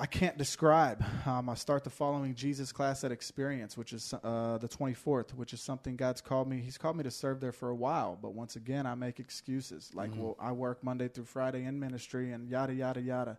I 0.00 0.06
can't 0.06 0.38
describe. 0.38 1.04
Um, 1.26 1.48
I 1.48 1.54
start 1.54 1.82
the 1.82 1.90
following 1.90 2.36
Jesus 2.36 2.70
class 2.70 3.02
at 3.02 3.10
Experience, 3.10 3.76
which 3.76 3.92
is 3.92 4.14
uh, 4.14 4.56
the 4.58 4.68
24th, 4.68 5.34
which 5.34 5.52
is 5.52 5.60
something 5.60 5.96
God's 5.96 6.20
called 6.20 6.48
me. 6.48 6.60
He's 6.60 6.78
called 6.78 6.96
me 6.96 7.02
to 7.02 7.10
serve 7.10 7.40
there 7.40 7.50
for 7.50 7.70
a 7.70 7.74
while, 7.74 8.16
but 8.22 8.32
once 8.32 8.54
again, 8.54 8.86
I 8.86 8.94
make 8.94 9.18
excuses. 9.18 9.90
Like, 9.94 10.12
well, 10.14 10.36
I 10.38 10.52
work 10.52 10.84
Monday 10.84 11.08
through 11.08 11.24
Friday 11.24 11.64
in 11.64 11.80
ministry 11.80 12.30
and 12.30 12.48
yada, 12.48 12.74
yada, 12.74 13.00
yada. 13.00 13.38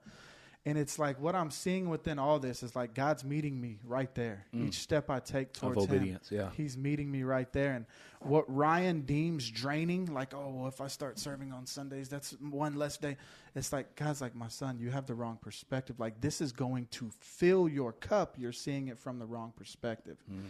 And 0.65 0.77
it's 0.77 0.99
like 0.99 1.19
what 1.21 1.35
I'm 1.35 1.51
seeing 1.51 1.89
within 1.89 2.19
all 2.19 2.37
this 2.37 2.63
is 2.63 2.75
like 2.75 2.93
God's 2.93 3.23
meeting 3.23 3.59
me 3.59 3.79
right 3.85 4.13
there. 4.13 4.45
Mm. 4.53 4.67
Each 4.67 4.79
step 4.79 5.09
I 5.09 5.19
take 5.19 5.53
towards 5.53 5.85
Him, 5.85 5.95
obedience, 5.95 6.29
yeah. 6.31 6.49
He's 6.55 6.77
meeting 6.77 7.09
me 7.09 7.23
right 7.23 7.51
there. 7.53 7.73
And 7.73 7.85
what 8.19 8.43
Ryan 8.53 9.01
deems 9.01 9.49
draining, 9.49 10.13
like, 10.13 10.33
oh, 10.33 10.51
well, 10.53 10.67
if 10.67 10.81
I 10.81 10.87
start 10.87 11.17
serving 11.17 11.53
on 11.53 11.65
Sundays, 11.65 12.09
that's 12.09 12.31
one 12.41 12.75
less 12.75 12.97
day. 12.97 13.15
It's 13.55 13.71
like, 13.71 13.95
God's 13.95 14.19
like, 14.19 14.35
my 14.35 14.49
son, 14.49 14.77
you 14.79 14.91
have 14.91 15.05
the 15.05 15.15
wrong 15.15 15.37
perspective. 15.41 15.99
Like, 15.99 16.19
this 16.19 16.41
is 16.41 16.51
going 16.51 16.87
to 16.91 17.09
fill 17.19 17.69
your 17.69 17.93
cup. 17.93 18.35
You're 18.37 18.51
seeing 18.51 18.89
it 18.89 18.99
from 18.99 19.17
the 19.17 19.25
wrong 19.25 19.53
perspective. 19.55 20.17
Mm. 20.31 20.41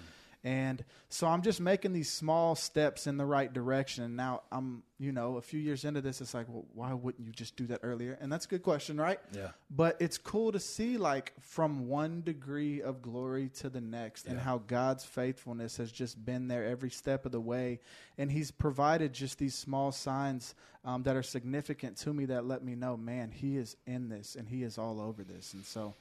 And 0.44 0.86
so 1.10 1.28
I'm 1.28 1.42
just 1.42 1.60
making 1.60 1.92
these 1.92 2.10
small 2.10 2.56
steps 2.56 3.08
in 3.08 3.18
the 3.18 3.26
right 3.26 3.52
direction. 3.52 4.06
And 4.06 4.16
now 4.16 4.44
I'm, 4.52 4.84
you 4.98 5.12
know, 5.12 5.36
a 5.36 5.42
few 5.42 5.60
years 5.60 5.84
into 5.84 6.00
this, 6.00 6.22
it's 6.22 6.34
like, 6.34 6.48
well, 6.48 6.66
why 6.74 6.94
wouldn't 6.94 7.28
you 7.28 7.34
just 7.34 7.58
do 7.58 7.68
that 7.68 7.82
earlier? 7.84 8.18
And 8.22 8.32
that's 8.32 8.46
a 8.46 8.48
good 8.48 8.64
question, 8.64 8.96
right? 8.96 9.20
Yeah. 9.34 9.50
But 9.70 9.98
it's 10.00 10.18
cool 10.18 10.54
to 10.54 10.60
see, 10.60 10.98
like, 10.98 11.34
from 11.42 11.90
one 11.90 12.22
degree 12.22 12.82
of 12.82 13.02
glory 13.02 13.50
to 13.56 13.70
the 13.70 13.82
next, 13.82 14.28
and 14.28 14.40
how 14.40 14.60
God's 14.60 15.04
faithfulness 15.04 15.76
has 15.78 15.92
just 15.92 16.24
been 16.24 16.48
there 16.48 16.64
every 16.66 16.90
step 16.90 17.26
of 17.26 17.34
the 17.34 17.42
way. 17.42 17.80
And 18.18 18.32
He's 18.32 18.52
provided 18.52 19.12
just 19.12 19.40
these 19.40 19.56
small 19.56 19.92
signs 19.92 20.56
um, 20.86 21.04
that 21.04 21.18
are 21.18 21.24
significant 21.24 21.98
to 21.98 22.14
me 22.14 22.26
that 22.26 22.46
let 22.46 22.64
me 22.64 22.76
know, 22.76 22.96
man, 22.96 23.32
He 23.32 23.58
is 23.58 23.76
in 23.86 24.08
this 24.08 24.36
and 24.36 24.48
He 24.48 24.64
is 24.64 24.78
all 24.78 25.02
over 25.02 25.24
this. 25.24 25.54
And 25.54 25.66
so 25.66 25.96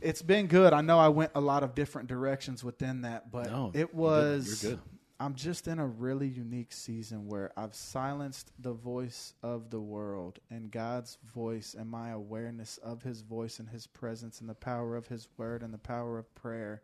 it's 0.00 0.22
been 0.22 0.46
good. 0.46 0.72
I 0.72 0.80
know 0.80 0.98
I 0.98 1.08
went 1.08 1.32
a 1.34 1.40
lot 1.40 1.62
of 1.62 1.74
different 1.74 2.08
directions 2.08 2.62
within 2.64 3.02
that, 3.02 3.30
but 3.30 3.50
No, 3.50 3.70
it 3.74 3.94
was. 3.94 4.62
You're 4.62 4.72
good. 4.72 4.80
I'm 5.20 5.34
just 5.36 5.68
in 5.68 5.78
a 5.78 5.86
really 5.86 6.26
unique 6.26 6.72
season 6.72 7.28
where 7.28 7.52
I've 7.56 7.74
silenced 7.74 8.50
the 8.58 8.72
voice 8.72 9.32
of 9.42 9.70
the 9.70 9.80
world 9.80 10.40
and 10.50 10.70
God's 10.70 11.18
voice 11.32 11.74
and 11.78 11.88
my 11.88 12.10
awareness 12.10 12.78
of 12.78 13.02
his 13.04 13.20
voice 13.20 13.60
and 13.60 13.68
his 13.68 13.86
presence 13.86 14.40
and 14.40 14.48
the 14.50 14.54
power 14.54 14.96
of 14.96 15.06
his 15.06 15.28
word 15.36 15.62
and 15.62 15.72
the 15.72 15.78
power 15.78 16.18
of 16.18 16.34
prayer 16.34 16.82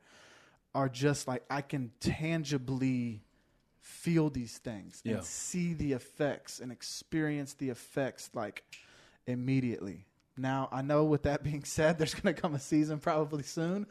are 0.77 0.89
just 0.89 1.27
like 1.27 1.43
I 1.51 1.61
can 1.61 1.91
tangibly 1.99 3.25
feel 3.81 4.31
these 4.31 4.59
things 4.59 5.01
Yeah. 5.05 5.15
and 5.17 5.25
see 5.25 5.75
the 5.75 5.93
effects 5.93 6.61
and 6.61 6.71
experience 6.71 7.55
the 7.55 7.71
effects 7.71 8.31
like 8.33 8.63
immediately. 9.27 10.07
Now, 10.41 10.69
I 10.73 10.83
know 10.83 11.05
with 11.05 11.23
that 11.25 11.43
being 11.43 11.65
said, 11.65 11.99
there's 11.99 12.15
going 12.15 12.35
to 12.35 12.41
come 12.41 12.55
a 12.55 12.61
season 12.61 12.99
probably 12.99 13.43
soon 13.43 13.87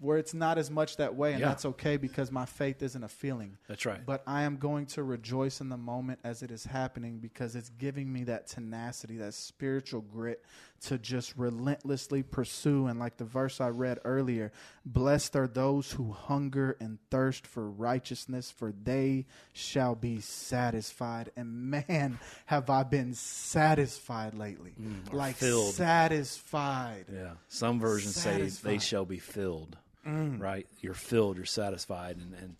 where 0.00 0.16
it's 0.16 0.32
not 0.32 0.58
as 0.58 0.70
much 0.70 0.96
that 0.98 1.16
way, 1.16 1.32
and 1.32 1.40
Yeah. 1.40 1.48
that's 1.48 1.64
okay 1.64 1.96
because 1.96 2.30
my 2.30 2.46
faith 2.46 2.84
isn't 2.84 3.02
a 3.02 3.08
feeling. 3.08 3.58
That's 3.66 3.84
right. 3.84 4.04
But 4.06 4.22
I 4.28 4.42
am 4.42 4.56
going 4.56 4.86
to 4.86 5.02
rejoice 5.02 5.60
in 5.60 5.70
the 5.70 5.76
moment 5.76 6.20
as 6.22 6.42
it 6.44 6.52
is 6.52 6.64
happening 6.64 7.18
because 7.18 7.56
it's 7.56 7.68
giving 7.70 8.12
me 8.12 8.22
that 8.24 8.46
tenacity, 8.46 9.16
that 9.16 9.34
spiritual 9.34 10.02
grit 10.02 10.44
to 10.80 10.98
just 10.98 11.36
relentlessly 11.36 12.22
pursue. 12.22 12.86
And 12.86 12.98
like 12.98 13.16
the 13.16 13.24
verse 13.24 13.60
I 13.60 13.68
read 13.68 13.98
earlier, 14.04 14.52
blessed 14.84 15.36
are 15.36 15.48
those 15.48 15.92
who 15.92 16.12
hunger 16.12 16.76
and 16.80 16.98
thirst 17.10 17.46
for 17.46 17.68
righteousness, 17.68 18.50
for 18.50 18.72
they 18.72 19.26
shall 19.52 19.94
be 19.94 20.20
satisfied. 20.20 21.30
And 21.36 21.70
man, 21.70 22.18
have 22.46 22.70
I 22.70 22.84
been 22.84 23.14
satisfied 23.14 24.34
lately. 24.34 24.74
Mm, 24.80 25.12
like 25.12 25.36
filled. 25.36 25.74
satisfied. 25.74 27.06
Yeah. 27.12 27.32
Some 27.48 27.80
versions 27.80 28.14
say 28.14 28.42
they 28.42 28.78
shall 28.78 29.04
be 29.04 29.18
filled. 29.18 29.76
Right? 30.04 30.66
You're 30.80 30.94
filled, 30.94 31.36
you're 31.36 31.44
satisfied 31.44 32.16
and, 32.16 32.32
and 32.40 32.56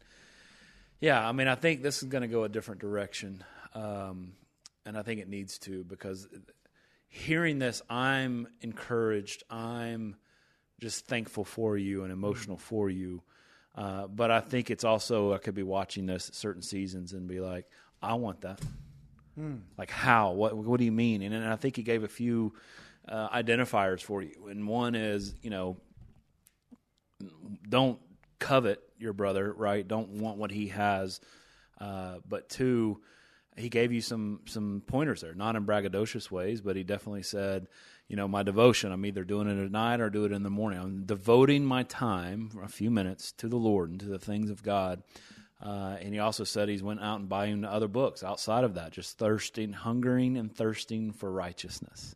yeah, 1.00 1.26
I 1.26 1.32
mean 1.32 1.48
I 1.48 1.54
think 1.54 1.82
this 1.82 2.02
is 2.02 2.08
gonna 2.08 2.28
go 2.28 2.44
a 2.44 2.48
different 2.48 2.80
direction. 2.80 3.42
Um, 3.74 4.32
and 4.84 4.96
I 4.96 5.02
think 5.02 5.20
it 5.20 5.28
needs 5.28 5.58
to 5.60 5.84
because 5.84 6.28
hearing 7.08 7.58
this 7.58 7.82
I'm 7.88 8.46
encouraged, 8.60 9.42
I'm 9.50 10.16
just 10.80 11.06
thankful 11.06 11.44
for 11.44 11.76
you 11.76 12.04
and 12.04 12.12
emotional 12.12 12.56
for 12.56 12.88
you. 12.88 13.22
Uh, 13.74 14.06
but 14.06 14.30
I 14.30 14.40
think 14.40 14.70
it's 14.70 14.84
also 14.84 15.32
I 15.32 15.38
could 15.38 15.54
be 15.54 15.62
watching 15.62 16.06
this 16.06 16.28
at 16.28 16.34
certain 16.34 16.62
seasons 16.62 17.12
and 17.12 17.26
be 17.28 17.40
like, 17.40 17.66
I 18.02 18.14
want 18.14 18.40
that. 18.42 18.60
Like 19.76 19.90
how? 19.90 20.32
What? 20.32 20.56
What 20.56 20.78
do 20.78 20.84
you 20.84 20.92
mean? 20.92 21.22
And, 21.22 21.32
and 21.34 21.44
I 21.46 21.56
think 21.56 21.76
he 21.76 21.82
gave 21.82 22.02
a 22.02 22.08
few 22.08 22.54
uh, 23.08 23.28
identifiers 23.28 24.02
for 24.02 24.22
you. 24.22 24.48
And 24.48 24.66
one 24.66 24.94
is, 24.94 25.34
you 25.42 25.50
know, 25.50 25.76
don't 27.68 28.00
covet 28.38 28.82
your 28.98 29.12
brother, 29.12 29.52
right? 29.52 29.86
Don't 29.86 30.10
want 30.20 30.38
what 30.38 30.50
he 30.50 30.68
has. 30.68 31.20
Uh, 31.80 32.16
but 32.28 32.48
two, 32.48 33.00
he 33.58 33.68
gave 33.68 33.92
you 33.92 34.00
some 34.00 34.40
some 34.46 34.82
pointers 34.86 35.20
there, 35.20 35.34
not 35.34 35.56
in 35.56 35.66
braggadocious 35.66 36.30
ways, 36.30 36.60
but 36.60 36.76
he 36.76 36.84
definitely 36.84 37.22
said, 37.22 37.66
you 38.08 38.16
know, 38.16 38.28
my 38.28 38.42
devotion. 38.42 38.92
I'm 38.92 39.04
either 39.04 39.24
doing 39.24 39.48
it 39.48 39.62
at 39.62 39.70
night 39.70 40.00
or 40.00 40.10
do 40.10 40.24
it 40.24 40.32
in 40.32 40.42
the 40.42 40.50
morning. 40.50 40.78
I'm 40.78 41.04
devoting 41.04 41.64
my 41.64 41.82
time 41.82 42.48
for 42.48 42.62
a 42.62 42.68
few 42.68 42.90
minutes 42.90 43.32
to 43.32 43.48
the 43.48 43.56
Lord 43.56 43.90
and 43.90 44.00
to 44.00 44.06
the 44.06 44.18
things 44.18 44.50
of 44.50 44.62
God. 44.62 45.02
Uh, 45.60 45.96
and 46.00 46.14
he 46.14 46.20
also 46.20 46.44
said 46.44 46.68
he's 46.68 46.84
went 46.84 47.02
out 47.02 47.18
and 47.18 47.28
buying 47.28 47.64
other 47.64 47.88
books 47.88 48.22
outside 48.22 48.62
of 48.62 48.74
that, 48.74 48.92
just 48.92 49.18
thirsting, 49.18 49.72
hungering, 49.72 50.36
and 50.36 50.54
thirsting 50.54 51.12
for 51.12 51.32
righteousness. 51.32 52.14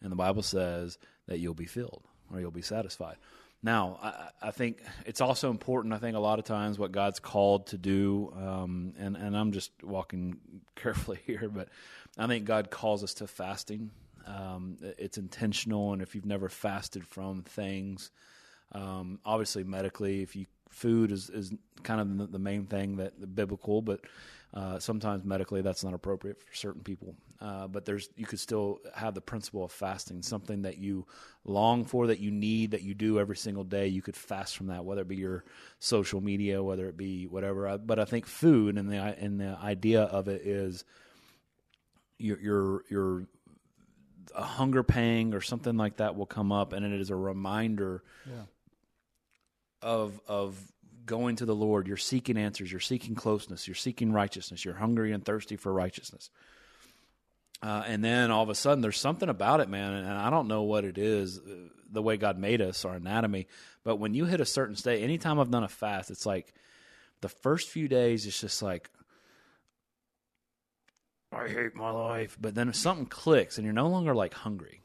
And 0.00 0.12
the 0.12 0.16
Bible 0.16 0.42
says 0.42 0.96
that 1.26 1.40
you'll 1.40 1.54
be 1.54 1.66
filled 1.66 2.04
or 2.32 2.38
you'll 2.40 2.52
be 2.52 2.62
satisfied. 2.62 3.16
Now, 3.62 3.98
I, 4.00 4.48
I 4.48 4.50
think 4.52 4.78
it's 5.04 5.20
also 5.20 5.50
important. 5.50 5.92
I 5.92 5.98
think 5.98 6.16
a 6.16 6.20
lot 6.20 6.38
of 6.38 6.44
times 6.44 6.78
what 6.78 6.92
God's 6.92 7.18
called 7.18 7.68
to 7.68 7.78
do, 7.78 8.32
um, 8.36 8.94
and 8.98 9.16
and 9.16 9.36
I'm 9.36 9.52
just 9.52 9.72
walking 9.82 10.38
carefully 10.76 11.18
here, 11.26 11.48
but 11.52 11.68
I 12.16 12.26
think 12.26 12.44
God 12.44 12.70
calls 12.70 13.02
us 13.02 13.14
to 13.14 13.26
fasting. 13.26 13.90
Um, 14.26 14.76
it's 14.80 15.18
intentional, 15.18 15.92
and 15.92 16.02
if 16.02 16.14
you've 16.14 16.26
never 16.26 16.48
fasted 16.48 17.06
from 17.06 17.42
things, 17.42 18.10
um, 18.72 19.18
obviously 19.24 19.64
medically, 19.64 20.22
if 20.22 20.36
you 20.36 20.46
food 20.70 21.12
is, 21.12 21.30
is 21.30 21.52
kind 21.82 22.00
of 22.00 22.30
the, 22.32 22.38
main 22.38 22.66
thing 22.66 22.96
that 22.96 23.18
the 23.20 23.26
biblical, 23.26 23.82
but 23.82 24.00
uh, 24.54 24.78
sometimes 24.78 25.24
medically 25.24 25.60
that's 25.60 25.84
not 25.84 25.94
appropriate 25.94 26.40
for 26.40 26.54
certain 26.54 26.82
people. 26.82 27.14
Uh, 27.40 27.68
but 27.68 27.84
there's 27.84 28.08
you 28.16 28.26
could 28.26 28.40
still 28.40 28.80
have 28.94 29.14
the 29.14 29.20
principle 29.20 29.64
of 29.64 29.70
fasting, 29.70 30.22
something 30.22 30.62
that 30.62 30.78
you 30.78 31.06
long 31.44 31.84
for, 31.84 32.08
that 32.08 32.18
you 32.18 32.30
need, 32.30 32.72
that 32.72 32.82
you 32.82 32.94
do 32.94 33.20
every 33.20 33.36
single 33.36 33.64
day. 33.64 33.86
You 33.86 34.02
could 34.02 34.16
fast 34.16 34.56
from 34.56 34.68
that, 34.68 34.84
whether 34.84 35.02
it 35.02 35.08
be 35.08 35.16
your 35.16 35.44
social 35.78 36.20
media, 36.20 36.62
whether 36.62 36.88
it 36.88 36.96
be 36.96 37.26
whatever. 37.26 37.68
I, 37.68 37.76
but 37.76 37.98
I 38.00 38.04
think 38.06 38.26
food 38.26 38.76
and 38.76 38.90
the 38.90 38.96
and 38.96 39.40
the 39.40 39.56
idea 39.62 40.02
of 40.02 40.28
it 40.28 40.42
is 40.46 40.84
your 42.18 42.40
your 42.40 42.84
your 42.90 43.26
a 44.34 44.42
hunger 44.42 44.82
pang 44.82 45.34
or 45.34 45.40
something 45.40 45.76
like 45.76 45.98
that 45.98 46.16
will 46.16 46.26
come 46.26 46.52
up, 46.52 46.72
and 46.72 46.84
it 46.84 47.00
is 47.00 47.10
a 47.10 47.16
reminder 47.16 48.02
of 49.80 50.20
of 50.26 50.60
going 51.08 51.34
to 51.36 51.44
the 51.44 51.54
Lord. 51.54 51.88
You're 51.88 51.96
seeking 51.96 52.36
answers. 52.36 52.70
You're 52.70 52.80
seeking 52.80 53.16
closeness. 53.16 53.66
You're 53.66 53.74
seeking 53.74 54.12
righteousness. 54.12 54.64
You're 54.64 54.74
hungry 54.74 55.10
and 55.10 55.24
thirsty 55.24 55.56
for 55.56 55.72
righteousness. 55.72 56.30
Uh, 57.60 57.82
and 57.86 58.04
then 58.04 58.30
all 58.30 58.44
of 58.44 58.50
a 58.50 58.54
sudden, 58.54 58.82
there's 58.82 59.00
something 59.00 59.28
about 59.28 59.58
it, 59.58 59.68
man. 59.68 59.92
And 59.92 60.06
I 60.06 60.30
don't 60.30 60.46
know 60.46 60.62
what 60.62 60.84
it 60.84 60.96
is, 60.96 61.38
uh, 61.38 61.68
the 61.90 62.02
way 62.02 62.16
God 62.16 62.38
made 62.38 62.62
us, 62.62 62.84
our 62.84 62.94
anatomy. 62.94 63.48
But 63.82 63.96
when 63.96 64.14
you 64.14 64.26
hit 64.26 64.40
a 64.40 64.44
certain 64.44 64.76
state, 64.76 65.02
anytime 65.02 65.40
I've 65.40 65.50
done 65.50 65.64
a 65.64 65.68
fast, 65.68 66.12
it's 66.12 66.26
like 66.26 66.54
the 67.20 67.28
first 67.28 67.68
few 67.68 67.88
days, 67.88 68.26
it's 68.26 68.40
just 68.40 68.62
like, 68.62 68.88
I 71.32 71.48
hate 71.48 71.74
my 71.74 71.90
life. 71.90 72.38
But 72.40 72.54
then 72.54 72.68
if 72.68 72.76
something 72.76 73.06
clicks, 73.06 73.58
and 73.58 73.64
you're 73.64 73.74
no 73.74 73.88
longer 73.88 74.14
like 74.14 74.34
hungry 74.34 74.82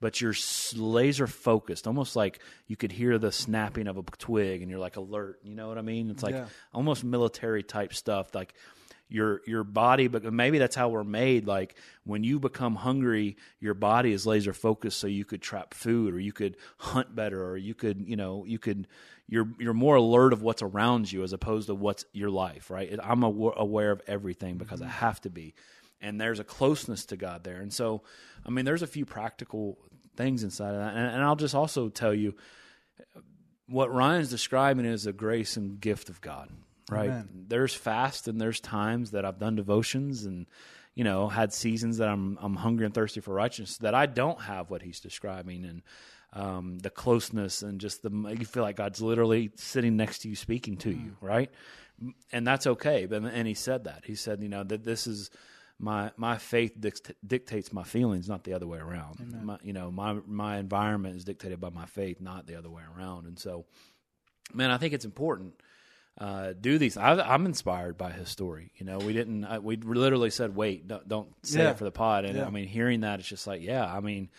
but 0.00 0.20
you're 0.20 0.34
laser 0.76 1.26
focused, 1.26 1.86
almost 1.86 2.14
like 2.14 2.40
you 2.66 2.76
could 2.76 2.92
hear 2.92 3.18
the 3.18 3.32
snapping 3.32 3.88
of 3.88 3.96
a 3.96 4.02
twig, 4.02 4.62
and 4.62 4.70
you're 4.70 4.80
like 4.80 4.96
alert. 4.96 5.40
You 5.42 5.54
know 5.54 5.68
what 5.68 5.78
I 5.78 5.82
mean? 5.82 6.10
It's 6.10 6.22
like 6.22 6.34
Yeah. 6.34 6.46
almost 6.72 7.04
military 7.04 7.62
type 7.62 7.92
stuff. 7.94 8.34
Like 8.34 8.54
your 9.08 9.40
your 9.46 9.64
body, 9.64 10.06
but 10.06 10.22
maybe 10.32 10.58
that's 10.58 10.76
how 10.76 10.88
we're 10.90 11.04
made. 11.04 11.46
Like 11.46 11.76
when 12.04 12.24
you 12.24 12.38
become 12.38 12.76
hungry, 12.76 13.36
your 13.58 13.74
body 13.74 14.12
is 14.12 14.26
laser 14.26 14.52
focused, 14.52 14.98
so 14.98 15.06
you 15.06 15.24
could 15.24 15.42
trap 15.42 15.74
food, 15.74 16.14
or 16.14 16.20
you 16.20 16.32
could 16.32 16.56
hunt 16.76 17.14
better, 17.14 17.44
or 17.44 17.56
you 17.56 17.74
could 17.74 18.06
you 18.06 18.16
know 18.16 18.44
you 18.44 18.58
could. 18.58 18.86
You're 19.30 19.48
you're 19.58 19.74
more 19.74 19.96
alert 19.96 20.32
of 20.32 20.40
what's 20.40 20.62
around 20.62 21.12
you 21.12 21.22
as 21.22 21.34
opposed 21.34 21.66
to 21.66 21.74
what's 21.74 22.06
your 22.12 22.30
life, 22.30 22.70
right? 22.70 22.98
I'm 23.02 23.22
awa- 23.24 23.54
aware 23.58 23.90
of 23.90 24.00
everything 24.06 24.56
because 24.56 24.80
I 24.80 24.86
mm-hmm. 24.86 24.92
have 24.92 25.20
to 25.22 25.30
be 25.30 25.54
and 26.00 26.20
there's 26.20 26.38
a 26.38 26.44
closeness 26.44 27.04
to 27.06 27.16
God 27.16 27.44
there. 27.44 27.60
And 27.60 27.72
so, 27.72 28.02
I 28.46 28.50
mean, 28.50 28.64
there's 28.64 28.82
a 28.82 28.86
few 28.86 29.04
practical 29.04 29.78
things 30.18 30.42
inside 30.42 30.74
of 30.74 30.80
that. 30.80 30.94
And, 30.94 31.14
and 31.14 31.22
I'll 31.22 31.36
just 31.36 31.54
also 31.54 31.88
tell 31.88 32.12
you 32.12 32.34
what 33.66 33.92
Ryan's 33.92 34.28
describing 34.28 34.84
is 34.84 35.06
a 35.06 35.12
grace 35.12 35.56
and 35.56 35.80
gift 35.80 36.10
of 36.10 36.20
God, 36.20 36.50
right? 36.90 37.08
Amen. 37.08 37.46
There's 37.48 37.74
fast 37.74 38.28
and 38.28 38.40
there's 38.40 38.60
times 38.60 39.12
that 39.12 39.24
I've 39.24 39.38
done 39.38 39.56
devotions 39.56 40.24
and 40.26 40.46
you 40.94 41.04
know 41.04 41.28
had 41.28 41.52
seasons 41.52 41.98
that 41.98 42.08
I'm 42.08 42.38
I'm 42.42 42.56
hungry 42.56 42.84
and 42.84 42.94
thirsty 42.94 43.20
for 43.20 43.32
righteousness 43.32 43.78
that 43.78 43.94
I 43.94 44.06
don't 44.06 44.40
have 44.42 44.68
what 44.68 44.82
he's 44.82 45.00
describing 45.00 45.64
and 45.64 45.82
um, 46.32 46.78
the 46.78 46.90
closeness 46.90 47.62
and 47.62 47.80
just 47.80 48.02
the 48.02 48.10
you 48.38 48.44
feel 48.44 48.62
like 48.62 48.76
God's 48.76 49.00
literally 49.00 49.50
sitting 49.54 49.96
next 49.96 50.20
to 50.20 50.28
you 50.28 50.36
speaking 50.36 50.76
to 50.78 50.90
you, 50.90 51.16
right? 51.20 51.50
And 52.32 52.46
that's 52.46 52.66
okay. 52.66 53.06
But 53.06 53.22
and 53.22 53.46
he 53.46 53.54
said 53.54 53.84
that 53.84 54.02
he 54.04 54.14
said 54.14 54.42
you 54.42 54.48
know 54.48 54.64
that 54.64 54.84
this 54.84 55.06
is 55.06 55.30
my 55.78 56.10
my 56.16 56.38
faith 56.38 56.72
dict- 56.80 57.12
dictates 57.26 57.72
my 57.72 57.84
feelings, 57.84 58.28
not 58.28 58.44
the 58.44 58.52
other 58.54 58.66
way 58.66 58.78
around. 58.78 59.18
My, 59.44 59.58
you 59.62 59.72
know, 59.72 59.90
my 59.90 60.14
my 60.26 60.58
environment 60.58 61.16
is 61.16 61.24
dictated 61.24 61.60
by 61.60 61.70
my 61.70 61.86
faith, 61.86 62.20
not 62.20 62.46
the 62.46 62.56
other 62.56 62.70
way 62.70 62.82
around. 62.96 63.26
And 63.26 63.38
so, 63.38 63.64
man, 64.52 64.70
I 64.70 64.76
think 64.78 64.92
it's 64.94 65.04
important. 65.04 65.54
Uh, 66.20 66.52
do 66.60 66.78
these. 66.78 66.96
I, 66.96 67.12
I'm 67.20 67.46
inspired 67.46 67.96
by 67.96 68.10
his 68.10 68.28
story. 68.28 68.72
You 68.76 68.86
know, 68.86 68.98
we 68.98 69.12
didn't. 69.12 69.44
I, 69.44 69.60
we 69.60 69.76
literally 69.76 70.30
said, 70.30 70.56
"Wait, 70.56 70.88
don't, 70.88 71.06
don't 71.08 71.28
say 71.46 71.62
Yeah. 71.62 71.70
it 71.70 71.78
for 71.78 71.84
the 71.84 71.92
pod." 71.92 72.24
And 72.24 72.36
Yeah. 72.36 72.46
I 72.46 72.50
mean, 72.50 72.66
hearing 72.66 73.02
that, 73.02 73.20
it's 73.20 73.28
just 73.28 73.46
like, 73.46 73.62
yeah. 73.62 73.86
I 73.86 74.00
mean, 74.00 74.30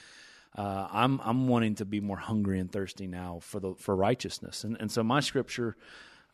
uh, 0.58 0.90
I'm 0.92 1.22
I'm 1.24 1.48
wanting 1.48 1.76
to 1.76 1.86
be 1.86 2.02
more 2.02 2.18
hungry 2.18 2.60
and 2.60 2.70
thirsty 2.70 3.08
now 3.08 3.40
for 3.42 3.62
the 3.62 3.76
for 3.76 3.96
righteousness. 3.96 4.66
And 4.66 4.76
and 4.82 4.92
so 4.92 5.04
my 5.04 5.22
scripture. 5.22 5.78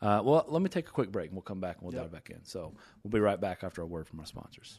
Uh, 0.02 0.20
well, 0.22 0.44
let 0.48 0.60
me 0.60 0.68
take 0.68 0.86
a 0.88 0.90
quick 0.92 1.10
break 1.10 1.28
and 1.28 1.34
we'll 1.36 1.42
come 1.42 1.58
back 1.58 1.76
and 1.78 1.82
we'll 1.88 2.02
dive 2.02 2.12
back 2.12 2.28
in. 2.28 2.44
So 2.44 2.74
we'll 3.02 3.10
be 3.10 3.18
right 3.18 3.40
back 3.40 3.64
after 3.64 3.80
a 3.80 3.86
word 3.86 4.06
from 4.06 4.20
our 4.20 4.26
sponsors. 4.26 4.78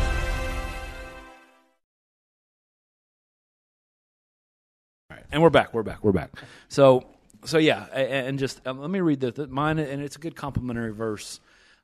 And 5.31 5.41
we're 5.41 5.49
back. 5.49 5.73
We're 5.73 5.83
back. 5.83 6.03
We're 6.03 6.11
back. 6.11 6.31
So, 6.67 7.05
so 7.45 7.57
yeah, 7.57 7.85
and 7.85 8.37
just 8.37 8.59
um, 8.67 8.79
let 8.79 8.89
me 8.89 8.99
read 8.99 9.21
the, 9.21 9.31
the 9.31 9.47
mine, 9.47 9.79
and 9.79 10.01
it's 10.01 10.17
a 10.17 10.19
good 10.19 10.35
complimentary 10.35 10.91
verse. 10.91 11.39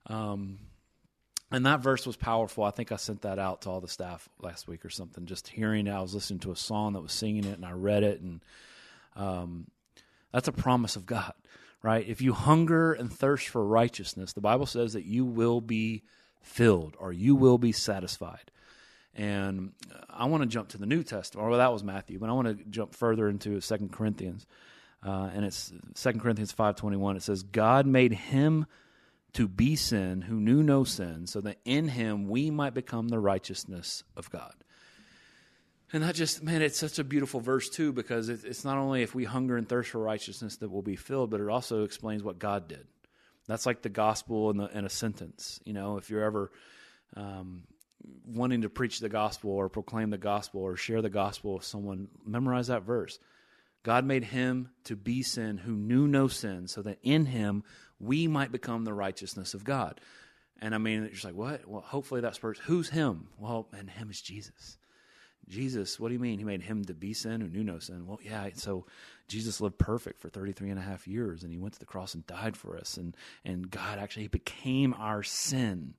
Um, 0.08 0.60
and 1.50 1.66
that 1.66 1.80
verse 1.80 2.06
was 2.06 2.18
powerful. 2.18 2.66
I 2.66 2.72
think 2.72 2.92
I 2.92 2.98
sent 2.98 3.22
that 3.22 3.39
out 3.39 3.62
to 3.62 3.70
all 3.70 3.80
the 3.80 3.88
staff 3.88 4.27
last 4.42 4.68
week 4.68 4.84
or 4.84 4.89
something. 4.89 5.25
Just 5.25 5.48
hearing 5.48 5.88
it, 5.88 5.92
I 5.92 6.01
was 6.01 6.13
listening 6.13 6.39
to 6.39 6.51
a 6.51 6.58
song 6.58 6.94
that 6.94 7.01
was 7.01 7.13
singing 7.13 7.46
it, 7.46 7.54
and 7.54 7.66
I 7.66 7.72
read 7.72 8.04
it, 8.04 8.20
and 8.20 8.42
um, 9.16 9.68
that's 10.34 10.50
a 10.50 10.54
promise 10.54 10.98
of 10.98 11.06
God, 11.06 11.34
right? 11.82 12.06
If 12.06 12.22
you 12.22 12.34
hunger 12.34 12.92
and 12.92 13.12
thirst 13.12 13.48
for 13.48 13.63
righteousness, 13.63 14.34
the 14.34 14.42
Bible 14.42 14.66
says 14.66 14.92
that 14.92 15.06
you 15.06 15.24
will 15.24 15.62
be 15.62 16.04
filled 16.42 16.98
or 17.00 17.13
you 17.13 17.34
will 17.34 17.58
be 17.58 17.72
satisfied. 17.72 18.51
And 19.18 19.72
I 20.10 20.26
want 20.26 20.44
to 20.44 20.48
jump 20.48 20.70
to 20.70 20.78
the 20.78 20.86
New 20.86 21.02
Testament. 21.02 21.50
Well, 21.50 21.58
that 21.58 21.74
was 21.74 21.84
Matthew, 21.84 22.20
but 22.20 22.30
I 22.30 22.34
want 22.34 22.48
to 22.48 22.64
jump 22.70 22.94
further 22.94 23.28
into 23.28 23.60
Second 23.62 23.92
Corinthians. 23.92 24.46
Uh, 25.06 25.30
and 25.34 25.44
it's 25.44 25.74
Second 25.96 26.22
Corinthians 26.22 26.54
5.21. 26.54 27.18
It 27.18 27.24
says, 27.24 27.42
God 27.42 27.88
made 27.88 28.14
him 28.14 28.68
to 29.34 29.48
be 29.48 29.76
sin 29.76 30.22
who 30.22 30.36
knew 30.36 30.62
no 30.62 30.84
sin, 30.84 31.28
so 31.28 31.42
that 31.42 31.58
in 31.66 31.88
him 31.88 32.28
we 32.28 32.52
might 32.52 32.74
become 32.74 33.08
the 33.08 33.20
righteousness 33.20 34.04
of 34.16 34.30
God. 34.30 34.54
And 35.94 36.04
that 36.04 36.16
just, 36.16 36.44
man, 36.44 36.62
it's 36.62 36.80
such 36.80 37.00
a 37.00 37.04
beautiful 37.04 37.40
verse, 37.40 37.70
too, 37.70 37.94
because 37.94 38.30
it's 38.30 38.66
not 38.66 38.78
only 38.78 39.04
if 39.04 39.16
we 39.16 39.24
hunger 39.24 39.58
and 39.58 39.68
thirst 39.68 39.92
for 39.92 40.00
righteousness 40.00 40.58
that 40.58 40.70
we'll 40.70 40.82
be 40.82 40.96
filled, 40.96 41.32
but 41.32 41.40
it 41.40 41.50
also 41.50 41.84
explains 41.84 42.24
what 42.24 42.40
God 42.40 42.68
did. 42.68 42.86
That's 43.48 43.66
like 43.66 43.82
the 43.82 43.90
gospel 43.90 44.52
in, 44.52 44.58
the, 44.58 44.78
in 44.78 44.86
a 44.86 44.90
sentence. 44.90 45.60
You 45.64 45.74
know, 45.74 45.98
if 45.98 46.10
you're 46.10 46.24
ever 46.24 46.52
um, 47.16 47.64
wanting 48.26 48.62
to 48.62 48.70
preach 48.70 49.00
the 49.00 49.10
gospel 49.10 49.52
or 49.52 49.70
proclaim 49.70 50.10
the 50.10 50.18
gospel 50.18 50.62
or 50.62 50.76
share 50.76 51.02
the 51.02 51.10
gospel 51.10 51.56
with 51.56 51.64
someone, 51.64 52.08
memorize 52.26 52.68
that 52.68 52.84
verse. 52.84 53.20
God 53.84 54.06
made 54.06 54.26
him 54.26 54.70
to 54.86 54.96
be 54.96 55.24
sin 55.24 55.58
who 55.58 55.72
knew 55.72 56.08
no 56.08 56.28
sin, 56.28 56.68
so 56.68 56.82
that 56.82 57.00
in 57.04 57.26
him 57.28 57.64
we 58.00 58.28
might 58.28 58.52
become 58.52 58.84
the 58.84 58.94
righteousness 58.94 59.54
of 59.54 59.64
God. 59.64 60.02
And 60.60 60.74
I 60.74 60.78
mean, 60.78 61.08
just 61.12 61.24
like, 61.24 61.36
what? 61.36 61.68
Well, 61.68 61.82
hopefully 61.82 62.22
that's 62.22 62.40
person. 62.40 62.64
Who's 62.66 62.90
him? 62.90 63.28
Well, 63.38 63.68
and 63.78 63.90
him 63.90 64.10
is 64.10 64.22
Jesus. 64.22 64.78
Jesus, 65.48 66.00
what 66.00 66.10
do 66.10 66.14
you 66.14 66.20
mean? 66.20 66.40
He 66.40 66.46
made 66.46 66.62
him 66.62 66.84
to 66.86 66.94
be 66.94 67.14
sin 67.14 67.40
who 67.40 67.48
knew 67.48 67.64
no 67.64 67.80
sin. 67.80 68.06
Well, 68.06 68.20
yeah, 68.22 68.50
so 68.56 68.86
Jesus 69.28 69.62
lived 69.62 69.78
perfect 69.78 70.20
for 70.20 70.30
33 70.30 70.72
and 70.72 70.80
a 70.80 70.84
half 70.84 71.08
years 71.08 71.44
and 71.44 71.52
he 71.52 71.58
went 71.58 71.74
to 71.74 71.80
the 71.80 71.86
cross 71.86 72.14
and 72.14 72.28
died 72.28 72.58
for 72.58 72.78
us. 72.78 72.98
And, 72.98 73.16
and 73.46 73.72
God 73.72 73.98
actually 73.98 74.28
became 74.28 74.94
our 74.94 75.24
sin, 75.24 75.94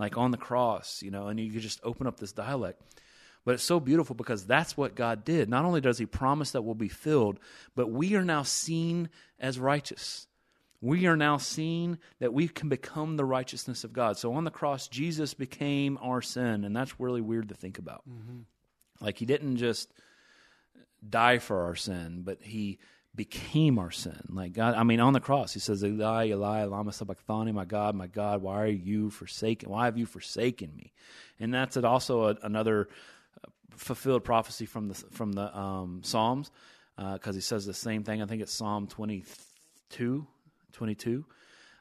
like 0.00 0.16
on 0.16 0.30
the 0.30 0.38
cross, 0.38 1.02
you 1.02 1.10
know, 1.10 1.28
and 1.28 1.38
you 1.38 1.52
could 1.52 1.60
just 1.60 1.80
open 1.84 2.06
up 2.06 2.18
this 2.18 2.32
dialect. 2.32 2.80
But 3.44 3.54
it's 3.54 3.64
so 3.64 3.80
beautiful 3.80 4.14
because 4.16 4.46
that's 4.46 4.76
what 4.76 4.94
God 4.94 5.24
did. 5.24 5.48
Not 5.48 5.64
only 5.64 5.80
does 5.80 5.98
he 5.98 6.06
promise 6.06 6.52
that 6.52 6.62
we'll 6.62 6.74
be 6.74 6.88
filled, 6.88 7.38
but 7.74 7.90
we 7.90 8.14
are 8.14 8.24
now 8.24 8.42
seen 8.42 9.08
as 9.38 9.58
righteous. 9.58 10.26
We 10.82 11.06
are 11.06 11.16
now 11.16 11.36
seen 11.36 11.98
that 12.18 12.32
we 12.32 12.48
can 12.48 12.68
become 12.68 13.16
the 13.16 13.24
righteousness 13.24 13.84
of 13.84 13.92
God. 13.92 14.16
So 14.16 14.32
on 14.32 14.44
the 14.44 14.50
cross, 14.50 14.88
Jesus 14.88 15.34
became 15.34 15.98
our 16.02 16.22
sin, 16.22 16.64
and 16.64 16.74
that's 16.74 16.98
really 16.98 17.20
weird 17.20 17.48
to 17.50 17.54
think 17.54 17.78
about. 17.78 18.02
Mm-hmm. 18.08 18.40
Like 19.00 19.18
he 19.18 19.26
didn't 19.26 19.56
just 19.56 19.92
die 21.06 21.38
for 21.38 21.62
our 21.64 21.76
sin, 21.76 22.22
but 22.24 22.42
he 22.42 22.78
became 23.14 23.78
our 23.78 23.90
sin. 23.90 24.20
Like 24.28 24.52
God, 24.52 24.74
I 24.74 24.82
mean, 24.82 25.00
on 25.00 25.12
the 25.12 25.20
cross, 25.20 25.52
he 25.52 25.60
says, 25.60 25.84
Eli, 25.84 26.28
Eli, 26.28 26.64
lama 26.64 26.92
sabachthani, 26.92 27.52
my 27.52 27.64
God, 27.64 27.94
my 27.94 28.06
God, 28.06 28.42
why 28.42 28.62
are 28.62 28.66
you 28.66 29.10
forsaken? 29.10 29.70
Why 29.70 29.86
have 29.86 29.98
you 29.98 30.06
forsaken 30.06 30.74
me? 30.76 30.92
And 31.38 31.52
that's 31.52 31.76
also 31.76 32.28
a, 32.28 32.36
another 32.42 32.88
uh, 33.44 33.48
fulfilled 33.76 34.24
prophecy 34.24 34.66
from 34.66 34.88
the, 34.88 34.94
from 34.94 35.32
the 35.32 35.56
um, 35.56 36.02
Psalms, 36.04 36.50
because 36.96 37.34
he 37.34 37.40
says 37.40 37.66
the 37.66 37.74
same 37.74 38.04
thing. 38.04 38.22
I 38.22 38.26
think 38.26 38.42
it's 38.42 38.52
Psalm 38.52 38.86
22, 38.86 40.26
22. 40.72 41.24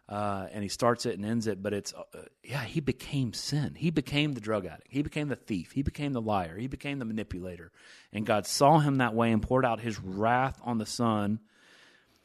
Uh, 0.09 0.47
and 0.51 0.63
he 0.63 0.69
starts 0.69 1.05
it 1.05 1.15
and 1.15 1.23
ends 1.23 1.45
it, 1.45 1.61
but 1.61 1.71
it's, 1.71 1.93
uh, 1.93 2.21
yeah, 2.43 2.63
he 2.63 2.79
became 2.79 3.31
sin. 3.31 3.75
He 3.75 3.91
became 3.91 4.33
the 4.33 4.41
drug 4.41 4.65
addict. 4.65 4.87
He 4.89 5.03
became 5.03 5.27
the 5.27 5.35
thief. 5.35 5.71
He 5.71 5.83
became 5.83 6.13
the 6.13 6.21
liar. 6.21 6.57
He 6.57 6.65
became 6.65 6.97
the 6.97 7.05
manipulator. 7.05 7.71
And 8.11 8.25
God 8.25 8.47
saw 8.47 8.79
him 8.79 8.95
that 8.95 9.13
way 9.13 9.31
and 9.31 9.39
poured 9.39 9.65
out 9.65 9.81
his 9.81 9.99
wrath 9.99 10.59
on 10.63 10.79
the 10.79 10.85
Son 10.87 11.39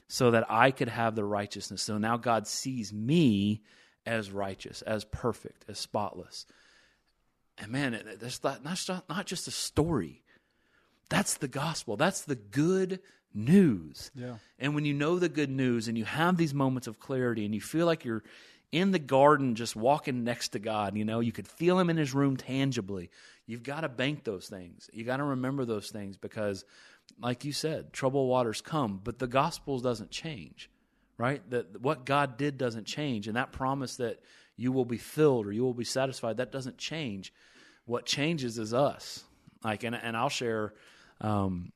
so 0.08 0.30
that 0.30 0.50
I 0.50 0.70
could 0.70 0.88
have 0.88 1.14
the 1.14 1.24
righteousness. 1.24 1.82
So 1.82 1.98
now 1.98 2.16
God 2.16 2.46
sees 2.46 2.90
me 2.90 3.62
as 4.06 4.30
righteous, 4.30 4.80
as 4.80 5.04
perfect, 5.04 5.66
as 5.68 5.78
spotless. 5.78 6.46
And 7.58 7.70
man, 7.70 8.00
that's 8.18 8.42
not, 8.42 8.64
not, 8.64 9.08
not 9.10 9.26
just 9.26 9.46
a 9.46 9.50
story. 9.50 10.22
That's 11.10 11.34
the 11.34 11.48
gospel. 11.48 11.98
That's 11.98 12.22
the 12.22 12.34
good 12.34 13.00
news. 13.34 14.10
Yeah. 14.14 14.36
And 14.58 14.74
when 14.74 14.84
you 14.84 14.94
know 14.94 15.18
the 15.18 15.28
good 15.28 15.50
news 15.50 15.88
and 15.88 15.98
you 15.98 16.04
have 16.04 16.36
these 16.36 16.54
moments 16.54 16.86
of 16.86 17.00
clarity 17.00 17.44
and 17.44 17.54
you 17.54 17.60
feel 17.60 17.86
like 17.86 18.04
you're 18.04 18.22
in 18.72 18.90
the 18.90 18.98
garden 18.98 19.54
just 19.54 19.76
walking 19.76 20.24
next 20.24 20.48
to 20.50 20.58
God, 20.58 20.96
you 20.96 21.04
know, 21.04 21.20
you 21.20 21.32
could 21.32 21.48
feel 21.48 21.78
him 21.78 21.90
in 21.90 21.96
his 21.96 22.14
room 22.14 22.36
tangibly. 22.36 23.10
You've 23.46 23.62
got 23.62 23.80
to 23.80 23.88
bank 23.88 24.24
those 24.24 24.48
things. 24.48 24.88
You 24.92 25.04
got 25.04 25.18
to 25.18 25.24
remember 25.24 25.64
those 25.64 25.90
things 25.90 26.16
because 26.16 26.64
like 27.20 27.44
you 27.44 27.52
said, 27.52 27.92
troubled 27.92 28.28
waters 28.28 28.60
come, 28.60 29.00
but 29.02 29.18
the 29.18 29.26
gospel 29.26 29.78
doesn't 29.78 30.10
change. 30.10 30.70
Right? 31.16 31.48
That 31.50 31.80
what 31.80 32.04
God 32.04 32.36
did 32.36 32.58
doesn't 32.58 32.86
change 32.86 33.28
and 33.28 33.36
that 33.36 33.52
promise 33.52 33.96
that 33.96 34.20
you 34.56 34.72
will 34.72 34.84
be 34.84 34.98
filled 34.98 35.46
or 35.46 35.52
you 35.52 35.62
will 35.62 35.74
be 35.74 35.84
satisfied, 35.84 36.38
that 36.38 36.50
doesn't 36.50 36.76
change. 36.76 37.32
What 37.86 38.04
changes 38.04 38.58
is 38.58 38.74
us. 38.74 39.22
Like 39.62 39.84
and 39.84 39.94
and 39.94 40.16
I'll 40.16 40.28
share 40.28 40.74
um 41.20 41.72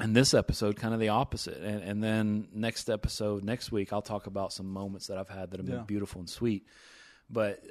in 0.00 0.12
this 0.12 0.32
episode 0.34 0.76
kind 0.76 0.94
of 0.94 1.00
the 1.00 1.08
opposite. 1.08 1.58
And, 1.62 1.82
and 1.82 2.02
then 2.02 2.48
next 2.52 2.88
episode 2.88 3.42
next 3.44 3.72
week 3.72 3.92
i'll 3.92 4.02
talk 4.02 4.26
about 4.26 4.52
some 4.52 4.66
moments 4.72 5.06
that 5.08 5.18
i've 5.18 5.28
had 5.28 5.50
that 5.50 5.58
have 5.58 5.66
been 5.66 5.76
Yeah. 5.76 5.82
beautiful 5.82 6.20
and 6.20 6.28
sweet. 6.30 6.66
But 7.30 7.62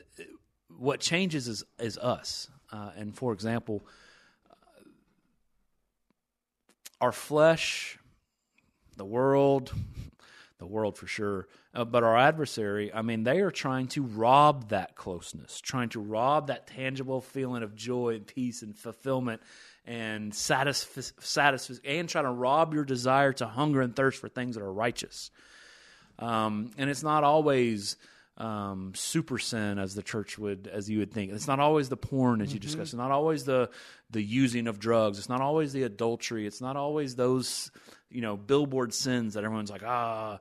what 0.78 1.00
changes 1.00 1.48
is 1.48 1.64
is 1.80 1.98
us. 1.98 2.50
Uh, 2.72 2.92
and 2.98 3.16
for 3.16 3.32
example 3.34 3.86
our 7.00 7.12
flesh 7.12 7.98
the 8.98 9.06
world 9.06 9.72
the 10.60 10.66
world 10.66 10.98
for 10.98 11.06
sure 11.08 11.48
uh, 11.76 11.86
but 11.86 12.04
our 12.04 12.18
adversary 12.18 12.92
i 12.94 13.02
mean 13.02 13.24
they 13.24 13.40
are 13.40 13.52
trying 13.52 13.88
to 13.88 14.02
rob 14.04 14.70
that 14.70 14.96
closeness 14.96 15.62
trying 15.62 15.90
to 15.90 16.00
rob 16.00 16.48
that 16.48 16.66
tangible 16.68 17.22
feeling 17.22 17.62
of 17.64 17.76
joy 17.76 18.16
and 18.16 18.26
peace 18.28 18.64
and 18.64 18.76
fulfillment 18.78 19.42
and 19.88 20.34
satisf- 20.34 21.14
satisf- 21.22 21.80
and 21.86 22.08
trying 22.08 22.26
to 22.26 22.32
rob 22.32 22.74
your 22.74 22.84
desire 22.84 23.34
to 23.34 23.48
hunger 23.48 23.82
and 23.82 23.96
thirst 23.96 24.20
for 24.20 24.30
things 24.30 24.56
that 24.56 24.62
are 24.62 24.72
righteous 24.72 25.32
um, 26.20 26.72
and 26.78 26.90
it's 26.90 27.04
not 27.04 27.24
always 27.24 27.96
um, 28.38 28.94
super 28.96 29.40
sin 29.40 29.80
as 29.80 29.96
the 29.96 30.04
church 30.04 30.38
would, 30.38 30.70
as 30.72 30.90
you 30.90 31.00
would 31.00 31.12
think. 31.12 31.32
It's 31.32 31.48
not 31.48 31.60
always 31.60 31.90
the 31.90 31.98
porn 31.98 32.42
as 32.42 32.54
you 32.54 32.60
discussed. 32.60 32.94
It's 32.94 32.98
not 32.98 33.12
always 33.12 33.46
the 33.46 33.70
the 34.10 34.22
using 34.22 34.68
of 34.68 34.80
drugs. 34.80 35.18
It's 35.18 35.30
not 35.30 35.42
always 35.42 35.74
the 35.74 35.84
adultery. 35.84 36.46
It's 36.48 36.62
not 36.62 36.76
always 36.76 37.16
those 37.16 37.72
you 38.10 38.22
know 38.22 38.38
billboard 38.38 38.94
sins 38.94 39.34
that 39.34 39.44
everyone's 39.44 39.72
like 39.72 39.84
ah. 39.84 40.40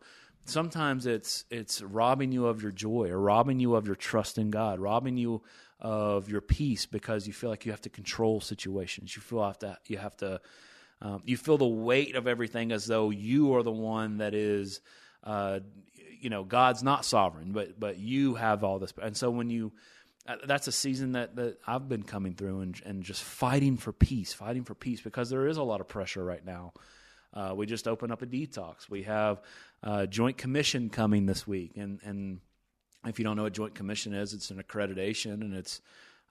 Sometimes 0.49 1.07
it's 1.07 1.45
it's 1.51 1.83
robbing 1.83 2.31
you 2.31 2.47
of 2.47 2.63
your 2.63 2.71
joy 2.71 3.09
or 3.11 3.19
robbing 3.19 3.59
you 3.59 3.75
of 3.75 3.87
your 3.87 3.97
trust 3.97 4.39
in 4.39 4.51
God, 4.51 4.79
robbing 4.79 5.17
you 5.17 5.43
of 5.81 6.29
your 6.29 6.41
peace 6.41 6.87
because 6.87 7.27
you 7.27 7.33
feel 7.33 7.51
like 7.51 7.67
you 7.67 7.73
have 7.73 7.83
to 7.83 7.91
control 7.91 8.41
situations. 8.41 9.15
You 9.15 9.23
feel 9.23 9.45
have 9.45 9.59
to 9.59 9.79
you 9.87 9.99
have 9.99 10.17
to 10.19 10.41
um, 11.03 11.23
you 11.25 11.37
feel 11.37 11.59
the 11.59 11.67
weight 11.67 12.17
of 12.17 12.27
everything 12.27 12.73
as 12.73 12.87
though 12.87 13.11
you 13.11 13.55
are 13.55 13.63
the 13.63 13.73
one 13.73 14.19
that 14.19 14.35
is 14.35 14.81
uh, 15.25 15.61
you 16.21 16.31
know 16.31 16.45
God's 16.45 16.83
not 16.83 17.05
sovereign, 17.05 17.53
but 17.53 17.79
but 17.79 17.99
you 17.99 18.35
have 18.35 18.65
all 18.65 18.79
this. 18.79 18.93
And 19.01 19.17
so 19.17 19.31
when 19.31 19.51
you 19.51 19.73
uh, 20.27 20.37
that's 20.45 20.67
a 20.67 20.73
season 20.73 21.13
that, 21.13 21.37
that 21.37 21.59
I've 21.67 21.89
been 21.89 22.03
coming 22.03 22.35
through 22.35 22.61
and, 22.61 22.81
and 22.85 23.03
just 23.03 23.23
fighting 23.23 23.77
for 23.77 23.93
peace, 23.93 24.33
fighting 24.33 24.65
for 24.65 24.75
peace 24.75 25.01
because 25.01 25.31
there 25.31 25.47
is 25.47 25.57
a 25.57 25.63
lot 25.63 25.81
of 25.81 25.89
pressure 25.89 26.25
right 26.25 26.45
now. 26.45 26.73
Uh, 27.33 27.53
we 27.55 27.67
just 27.67 27.87
opened 27.87 28.13
up 28.13 28.23
a 28.23 28.27
detox. 28.27 28.89
We 28.89 29.03
have 29.03 29.43
uh, 29.83 30.07
Joint 30.07 30.39
Commission 30.39 30.89
coming 30.89 31.27
this 31.27 31.47
week, 31.47 31.73
and 31.77 32.01
and 32.03 32.41
if 33.07 33.19
you 33.19 33.25
don't 33.25 33.37
know 33.37 33.45
what 33.45 33.53
Joint 33.53 33.75
Commission 33.75 34.15
is, 34.15 34.35
it's 34.35 34.51
an 34.51 34.63
accreditation, 34.63 35.41
and 35.41 35.55
it's 35.55 35.81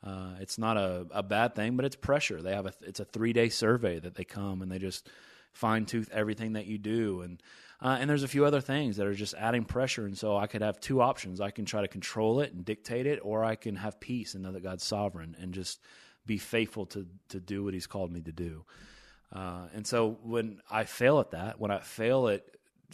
uh, 0.03 0.35
it's 0.39 0.57
not 0.57 0.77
a, 0.77 1.07
a 1.11 1.23
bad 1.23 1.55
thing, 1.55 1.75
but 1.75 1.85
it's 1.85 1.95
pressure. 1.95 2.41
They 2.41 2.53
have 2.53 2.65
a 2.65 2.73
it's 2.81 2.99
a 2.99 3.05
three 3.05 3.33
day 3.33 3.49
survey 3.49 3.99
that 3.99 4.15
they 4.15 4.23
come 4.23 4.61
and 4.61 4.71
they 4.71 4.79
just 4.79 5.09
fine 5.53 5.85
tooth 5.85 6.09
everything 6.11 6.53
that 6.53 6.65
you 6.65 6.77
do, 6.77 7.21
and 7.21 7.41
Uh, 7.81 7.97
and 7.99 8.09
there's 8.09 8.23
a 8.23 8.27
few 8.27 8.45
other 8.45 8.61
things 8.61 8.95
that 8.95 9.05
are 9.05 9.13
just 9.13 9.33
adding 9.33 9.65
pressure. 9.65 10.05
And 10.05 10.17
so 10.17 10.38
I 10.38 10.47
could 10.47 10.61
have 10.61 10.79
two 10.79 11.01
options. 11.01 11.41
I 11.41 11.51
can 11.51 11.65
try 11.65 11.81
to 11.81 11.88
control 11.88 12.39
it 12.43 12.53
and 12.53 12.63
dictate 12.65 13.05
it, 13.05 13.19
or 13.21 13.43
I 13.43 13.55
can 13.57 13.75
have 13.75 13.99
peace 13.99 14.33
and 14.33 14.43
know 14.43 14.53
that 14.53 14.63
God's 14.63 14.85
sovereign 14.85 15.35
and 15.41 15.53
just 15.53 15.81
be 16.25 16.38
faithful 16.38 16.85
to, 16.85 17.05
to 17.27 17.39
do 17.39 17.63
what 17.63 17.73
He's 17.73 17.88
called 17.88 18.11
me 18.11 18.21
to 18.21 18.31
do. 18.31 18.63
Uh, 19.31 19.67
and 19.75 19.85
so 19.85 20.17
when 20.23 20.61
I 20.71 20.85
fail 20.85 21.19
at 21.19 21.31
that, 21.31 21.59
when 21.59 21.69
I 21.69 21.79
fail 21.79 22.29
at 22.29 22.43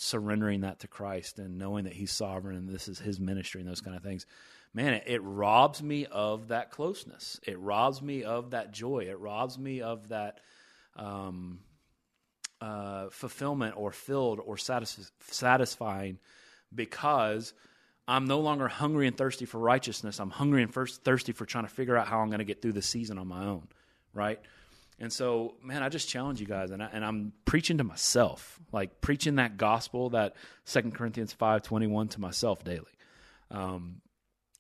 surrendering 0.02 0.62
that 0.62 0.80
to 0.80 0.88
Christ 0.88 1.40
and 1.40 1.58
knowing 1.58 1.86
that 1.86 1.94
He's 1.94 2.12
sovereign 2.12 2.56
and 2.56 2.70
this 2.70 2.88
is 2.88 3.00
His 3.00 3.20
ministry 3.20 3.62
and 3.62 3.70
those 3.70 3.82
kind 3.82 3.96
of 3.96 4.04
things, 4.04 4.26
man, 4.74 4.94
it, 4.94 5.04
it 5.08 5.24
robs 5.24 5.82
me 5.82 6.06
of 6.06 6.50
that 6.50 6.72
closeness. 6.72 7.40
It 7.46 7.60
robs 7.60 8.02
me 8.02 8.24
of 8.24 8.52
that 8.52 8.72
joy. 8.72 9.08
It 9.10 9.20
robs 9.20 9.58
me 9.58 9.82
of 9.82 10.10
that. 10.10 10.40
Um, 10.96 11.60
uh, 12.62 13.10
fulfillment 13.10 13.74
or 13.76 13.92
filled 13.92 14.40
or 14.40 14.56
satis- 14.56 15.12
satisfying 15.22 16.20
because 16.74 17.54
I'm 18.08 18.26
no 18.26 18.40
longer 18.40 18.68
hungry 18.68 19.08
and 19.08 19.18
thirsty 19.18 19.46
for 19.46 19.58
righteousness. 19.58 20.20
I'm 20.20 20.30
hungry 20.30 20.62
and 20.64 20.74
first 20.74 21.04
thirsty 21.04 21.32
for 21.32 21.46
trying 21.46 21.66
to 21.66 21.72
figure 21.72 21.98
out 21.98 22.08
how 22.08 22.20
I'm 22.20 22.28
going 22.28 22.40
to 22.40 22.46
get 22.46 22.62
through 22.62 22.74
the 22.74 22.82
season 22.82 23.18
on 23.18 23.28
my 23.28 23.46
own, 23.46 23.68
right? 24.14 24.40
And 25.02 25.12
so, 25.12 25.56
man, 25.64 25.82
I 25.82 25.90
just 25.90 26.08
challenge 26.08 26.40
you 26.40 26.46
guys, 26.46 26.70
and, 26.70 26.82
I, 26.82 26.90
and 26.94 27.04
I'm 27.04 27.34
preaching 27.44 27.80
to 27.80 27.84
myself, 27.84 28.60
like 28.72 29.02
preaching 29.02 29.36
that 29.36 29.58
gospel, 29.58 30.12
that 30.12 30.36
Second 30.64 30.94
Corinthians 30.94 31.34
five 31.34 31.64
twenty 31.64 31.88
one 31.88 32.08
to 32.10 32.22
myself 32.22 32.64
daily. 32.64 32.94
Um, 33.50 34.02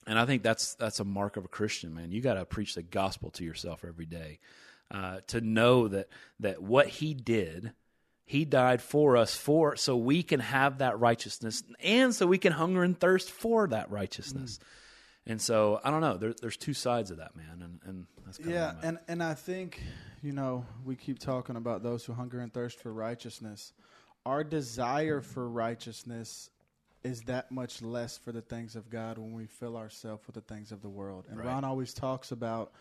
and 0.07 0.17
I 0.17 0.25
think 0.25 0.41
that's 0.41 0.73
that's 0.75 0.99
a 0.99 1.05
mark 1.05 1.37
of 1.37 1.45
a 1.45 1.47
Christian, 1.47 1.93
man. 1.93 2.11
You 2.11 2.21
got 2.21 2.33
to 2.33 2.45
preach 2.45 2.73
the 2.73 2.81
gospel 2.81 3.29
to 3.31 3.43
yourself 3.43 3.85
every 3.87 4.07
day, 4.07 4.39
uh, 4.89 5.19
to 5.27 5.41
know 5.41 5.87
that 5.87 6.09
that 6.39 6.61
what 6.61 6.87
He 6.87 7.13
did 7.13 7.73
he 8.31 8.45
died 8.45 8.81
for 8.81 9.17
us 9.17 9.35
for 9.35 9.75
so 9.75 9.97
we 9.97 10.23
can 10.23 10.39
have 10.39 10.77
that 10.77 10.97
righteousness 10.97 11.63
and 11.83 12.15
so 12.15 12.25
we 12.25 12.37
can 12.37 12.53
hunger 12.53 12.81
and 12.81 12.97
thirst 12.97 13.29
for 13.29 13.67
that 13.67 13.91
righteousness. 13.91 14.57
Mm. 14.57 14.63
And 15.27 15.39
so 15.39 15.79
I 15.83 15.91
don't 15.91 16.01
know. 16.01 16.17
There, 16.17 16.33
there's 16.33 16.57
two 16.57 16.73
sides 16.73 17.11
of 17.11 17.17
that, 17.17 17.35
man, 17.35 17.61
and, 17.61 17.79
and 17.85 18.07
that's 18.25 18.39
yeah. 18.39 18.73
And 18.81 18.97
and 19.07 19.21
I 19.21 19.33
think 19.35 19.81
you 20.23 20.31
know 20.31 20.65
we 20.83 20.95
keep 20.95 21.19
talking 21.19 21.55
about 21.55 21.83
those 21.83 22.03
who 22.05 22.13
hunger 22.13 22.39
and 22.39 22.51
thirst 22.51 22.79
for 22.79 22.91
righteousness. 22.91 23.73
Our 24.25 24.43
desire 24.43 25.21
for 25.21 25.47
righteousness 25.47 26.49
is 27.03 27.21
that 27.23 27.51
much 27.51 27.81
less 27.81 28.17
for 28.17 28.31
the 28.31 28.41
things 28.41 28.75
of 28.75 28.89
God 28.89 29.17
when 29.17 29.33
we 29.33 29.45
fill 29.45 29.75
ourselves 29.75 30.25
with 30.27 30.35
the 30.35 30.53
things 30.53 30.71
of 30.71 30.81
the 30.81 30.89
world. 30.89 31.25
And 31.29 31.39
right. 31.39 31.47
Ron 31.47 31.63
always 31.63 31.93
talks 31.93 32.31
about 32.31 32.71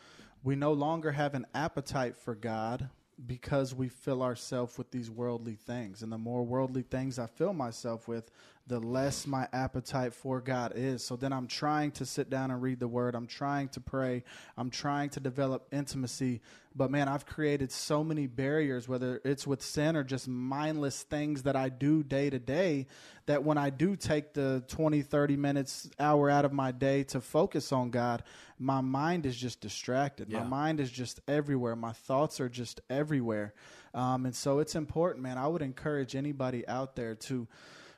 we 0.42 0.56
no 0.56 0.72
longer 0.72 1.12
have 1.12 1.34
an 1.34 1.46
appetite 1.54 2.16
for 2.16 2.34
God 2.34 2.88
because 3.26 3.74
we 3.74 3.88
fill 3.88 4.22
ourselves 4.22 4.78
with 4.78 4.90
these 4.90 5.10
worldly 5.10 5.54
things. 5.54 6.02
And 6.02 6.10
the 6.10 6.18
more 6.18 6.42
worldly 6.42 6.82
things 6.82 7.18
I 7.18 7.26
fill 7.26 7.52
myself 7.52 8.08
with, 8.08 8.30
the 8.66 8.78
less 8.78 9.26
my 9.26 9.48
appetite 9.52 10.14
for 10.14 10.40
God 10.40 10.72
is. 10.76 11.04
So 11.04 11.16
then 11.16 11.32
I'm 11.32 11.48
trying 11.48 11.90
to 11.92 12.06
sit 12.06 12.30
down 12.30 12.50
and 12.50 12.62
read 12.62 12.78
the 12.78 12.88
word. 12.88 13.14
I'm 13.14 13.26
trying 13.26 13.68
to 13.70 13.80
pray. 13.80 14.22
I'm 14.56 14.70
trying 14.70 15.10
to 15.10 15.20
develop 15.20 15.66
intimacy. 15.72 16.40
But 16.74 16.90
man, 16.90 17.08
I've 17.08 17.26
created 17.26 17.72
so 17.72 18.04
many 18.04 18.28
barriers, 18.28 18.88
whether 18.88 19.20
it's 19.24 19.44
with 19.44 19.60
sin 19.60 19.96
or 19.96 20.04
just 20.04 20.28
mindless 20.28 21.02
things 21.02 21.42
that 21.42 21.56
I 21.56 21.68
do 21.68 22.04
day 22.04 22.30
to 22.30 22.38
day, 22.38 22.86
that 23.26 23.42
when 23.42 23.58
I 23.58 23.70
do 23.70 23.96
take 23.96 24.34
the 24.34 24.62
20, 24.68 25.02
30 25.02 25.36
minutes, 25.36 25.90
hour 25.98 26.30
out 26.30 26.44
of 26.44 26.52
my 26.52 26.70
day 26.70 27.02
to 27.04 27.20
focus 27.20 27.72
on 27.72 27.90
God, 27.90 28.22
my 28.56 28.80
mind 28.80 29.26
is 29.26 29.36
just 29.36 29.60
distracted. 29.60 30.28
Yeah. 30.30 30.40
My 30.40 30.46
mind 30.46 30.80
is 30.80 30.92
just 30.92 31.20
everywhere. 31.26 31.74
My 31.74 31.92
thoughts 31.92 32.40
are 32.40 32.48
just 32.48 32.80
everywhere. 32.88 33.52
Um, 33.94 34.26
and 34.26 34.34
so 34.34 34.60
it's 34.60 34.76
important, 34.76 35.24
man. 35.24 35.38
I 35.38 35.48
would 35.48 35.62
encourage 35.62 36.14
anybody 36.14 36.66
out 36.68 36.94
there 36.94 37.16
to 37.16 37.48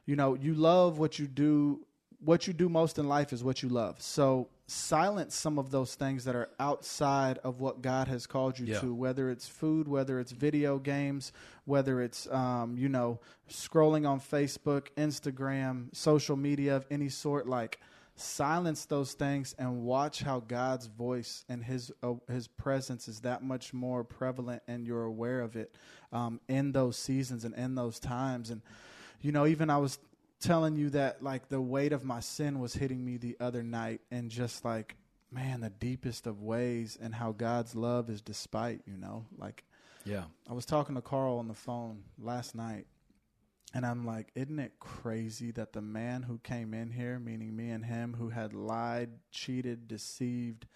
you 0.06 0.16
know, 0.16 0.34
you 0.34 0.54
love 0.54 0.98
what 0.98 1.18
you 1.18 1.26
do. 1.26 1.84
What 2.24 2.46
you 2.46 2.52
do 2.52 2.68
most 2.68 2.98
in 2.98 3.08
life 3.08 3.32
is 3.32 3.42
what 3.42 3.64
you 3.64 3.68
love. 3.68 4.00
So 4.00 4.48
silence 4.68 5.34
some 5.34 5.58
of 5.58 5.72
those 5.72 5.96
things 5.96 6.24
that 6.24 6.36
are 6.36 6.50
outside 6.60 7.38
of 7.38 7.60
what 7.60 7.82
God 7.82 8.06
has 8.06 8.28
called 8.28 8.60
you 8.60 8.66
yeah. 8.66 8.78
to, 8.78 8.94
whether 8.94 9.28
it's 9.28 9.48
food, 9.48 9.88
whether 9.88 10.20
it's 10.20 10.30
video 10.30 10.78
games, 10.78 11.32
whether 11.64 12.00
it's, 12.00 12.28
um, 12.30 12.76
you 12.78 12.88
know, 12.88 13.18
scrolling 13.50 14.08
on 14.08 14.20
Facebook, 14.20 14.86
Instagram, 14.96 15.94
social 15.94 16.36
media 16.36 16.76
of 16.76 16.86
any 16.92 17.08
sort. 17.08 17.48
Like, 17.48 17.80
silence 18.14 18.84
those 18.84 19.14
things 19.14 19.54
and 19.58 19.82
watch 19.82 20.22
how 20.22 20.40
God's 20.40 20.86
voice 20.86 21.44
and 21.48 21.64
His 21.64 21.90
uh, 22.02 22.14
His 22.30 22.46
presence 22.46 23.08
is 23.08 23.20
that 23.20 23.42
much 23.42 23.74
more 23.74 24.04
prevalent, 24.04 24.62
and 24.68 24.86
you're 24.86 25.04
aware 25.04 25.40
of 25.40 25.56
it 25.56 25.74
um, 26.12 26.40
in 26.48 26.72
those 26.72 26.96
seasons 26.96 27.44
and 27.44 27.54
in 27.54 27.74
those 27.74 27.98
times. 27.98 28.50
And 28.50 28.62
you 29.22 29.32
know, 29.32 29.46
even 29.46 29.70
I 29.70 29.78
was 29.78 29.98
telling 30.40 30.76
you 30.76 30.90
that 30.90 31.22
like 31.22 31.48
the 31.48 31.60
weight 31.60 31.92
of 31.92 32.04
my 32.04 32.20
sin 32.20 32.58
was 32.58 32.74
hitting 32.74 33.04
me 33.04 33.16
the 33.16 33.36
other 33.40 33.62
night 33.62 34.00
and 34.10 34.30
just 34.30 34.64
like 34.64 34.96
man 35.30 35.60
the 35.60 35.70
deepest 35.70 36.26
of 36.26 36.42
ways 36.42 36.98
and 37.00 37.14
how 37.14 37.30
god's 37.30 37.74
love 37.76 38.10
is 38.10 38.20
despite 38.20 38.82
you 38.84 38.96
know? 38.96 39.24
Like 39.38 39.64
yeah. 40.04 40.24
I 40.50 40.52
was 40.52 40.66
talking 40.66 40.96
to 40.96 41.00
carl 41.00 41.38
on 41.38 41.46
the 41.46 41.54
phone 41.54 42.02
last 42.20 42.56
night 42.56 42.86
and 43.74 43.86
i'm 43.86 44.04
like 44.04 44.30
isn't 44.34 44.58
it 44.58 44.72
crazy 44.80 45.50
that 45.52 45.72
the 45.72 45.80
man 45.80 46.22
who 46.22 46.38
came 46.38 46.74
in 46.74 46.90
here 46.90 47.18
meaning 47.18 47.54
me 47.54 47.70
and 47.70 47.84
him 47.84 48.14
who 48.18 48.28
had 48.28 48.52
lied 48.52 49.10
cheated 49.30 49.88
deceived 49.88 50.66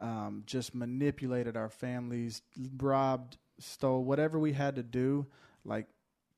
um, 0.00 0.42
just 0.46 0.74
manipulated 0.74 1.56
our 1.56 1.68
families 1.68 2.42
robbed 2.76 3.36
stole 3.58 4.02
whatever 4.02 4.38
we 4.38 4.52
had 4.52 4.74
to 4.76 4.82
do 4.82 5.26
like 5.64 5.86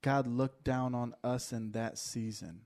God 0.05 0.27
looked 0.27 0.65
down 0.65 0.95
on 0.95 1.15
us 1.25 1.51
in 1.51 1.73
that 1.73 1.97
season 1.97 2.61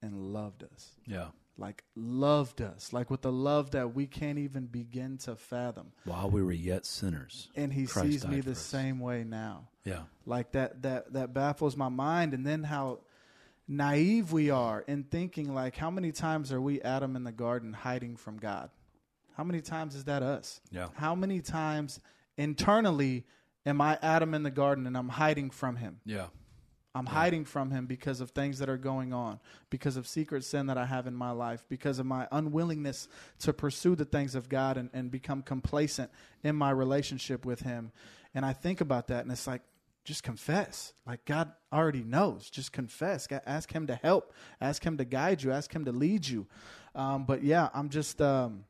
and 0.00 0.32
loved 0.32 0.62
us. 0.62 0.92
Yeah. 1.06 1.26
Like 1.58 1.82
loved 1.96 2.62
us, 2.62 2.92
like 2.92 3.10
with 3.10 3.22
the 3.22 3.32
love 3.32 3.72
that 3.72 3.94
we 3.94 4.06
can't 4.06 4.38
even 4.38 4.66
begin 4.66 5.18
to 5.18 5.36
fathom. 5.36 5.92
While 6.04 6.30
we 6.30 6.42
were 6.42 6.52
yet 6.52 6.84
sinners, 6.84 7.48
and 7.54 7.72
He 7.72 7.86
Christ 7.86 8.10
sees 8.10 8.26
me 8.26 8.40
the 8.40 8.52
us. 8.52 8.58
same 8.58 8.98
way 8.98 9.22
now. 9.22 9.68
Yeah, 9.84 10.02
like 10.26 10.50
that 10.52 10.82
that 10.82 11.12
that 11.12 11.32
baffles 11.32 11.76
my 11.76 11.88
mind. 11.88 12.34
And 12.34 12.44
then 12.44 12.64
how 12.64 13.02
naive 13.68 14.32
we 14.32 14.50
are 14.50 14.80
in 14.88 15.04
thinking 15.04 15.54
like, 15.54 15.76
how 15.76 15.92
many 15.92 16.10
times 16.10 16.50
are 16.50 16.60
we 16.60 16.82
Adam 16.82 17.14
in 17.14 17.22
the 17.22 17.30
garden 17.30 17.72
hiding 17.72 18.16
from 18.16 18.36
God? 18.38 18.70
How 19.36 19.44
many 19.44 19.60
times 19.60 19.94
is 19.94 20.04
that 20.06 20.24
us? 20.24 20.60
Yeah. 20.72 20.88
How 20.94 21.14
many 21.14 21.40
times 21.40 22.00
internally 22.36 23.26
am 23.66 23.80
I 23.80 23.98
Adam 24.02 24.34
in 24.34 24.42
the 24.42 24.50
garden 24.50 24.86
and 24.86 24.96
I'm 24.96 25.08
hiding 25.08 25.50
from 25.50 25.76
him? 25.76 26.00
Yeah. 26.04 26.26
I'm 26.94 27.06
yeah. 27.06 27.12
hiding 27.12 27.44
from 27.44 27.70
him 27.70 27.86
because 27.86 28.20
of 28.20 28.30
things 28.30 28.60
that 28.60 28.68
are 28.68 28.76
going 28.76 29.12
on, 29.12 29.40
because 29.68 29.96
of 29.96 30.06
secret 30.06 30.44
sin 30.44 30.66
that 30.66 30.78
I 30.78 30.86
have 30.86 31.06
in 31.06 31.14
my 31.14 31.32
life, 31.32 31.64
because 31.68 31.98
of 31.98 32.06
my 32.06 32.28
unwillingness 32.30 33.08
to 33.40 33.52
pursue 33.52 33.96
the 33.96 34.04
things 34.04 34.34
of 34.34 34.48
God 34.48 34.76
and, 34.76 34.90
and 34.92 35.10
become 35.10 35.42
complacent 35.42 36.10
in 36.44 36.54
my 36.54 36.70
relationship 36.70 37.44
with 37.44 37.60
him. 37.60 37.90
And 38.32 38.46
I 38.46 38.52
think 38.52 38.80
about 38.80 39.08
that 39.08 39.24
and 39.24 39.32
it's 39.32 39.46
like, 39.46 39.62
just 40.04 40.22
confess. 40.22 40.92
Like 41.06 41.24
God 41.24 41.52
already 41.72 42.02
knows. 42.04 42.50
Just 42.50 42.72
confess. 42.72 43.26
Ask 43.46 43.72
Him 43.72 43.86
to 43.86 43.94
help. 43.94 44.32
Ask 44.60 44.84
Him 44.84 44.98
to 44.98 45.04
guide 45.04 45.42
you. 45.42 45.50
Ask 45.50 45.74
Him 45.74 45.86
to 45.86 45.92
lead 45.92 46.28
you. 46.28 46.46
Um, 46.94 47.24
but 47.24 47.42
yeah, 47.42 47.70
I'm 47.74 47.88
just, 47.88 48.20
um, 48.20 48.64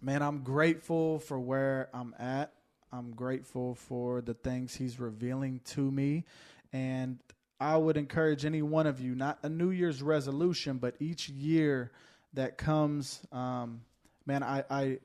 man, 0.00 0.22
I'm 0.22 0.42
grateful 0.42 1.18
for 1.18 1.38
where 1.38 1.90
I'm 1.92 2.14
at. 2.18 2.52
I'm 2.92 3.12
grateful 3.12 3.74
for 3.74 4.20
the 4.20 4.34
things 4.34 4.74
He's 4.74 5.00
revealing 5.00 5.60
to 5.66 5.90
me. 5.90 6.24
And 6.72 7.18
I 7.58 7.76
would 7.76 7.96
encourage 7.96 8.44
any 8.44 8.60
one 8.60 8.86
of 8.86 9.00
you, 9.00 9.14
not 9.14 9.38
a 9.42 9.48
New 9.48 9.70
Year's 9.70 10.02
resolution, 10.02 10.78
but 10.78 10.96
each 11.00 11.28
year 11.28 11.92
that 12.34 12.58
comes, 12.58 13.20
um, 13.30 13.82
man, 14.26 14.42
I, 14.42 14.64
I 14.68 14.98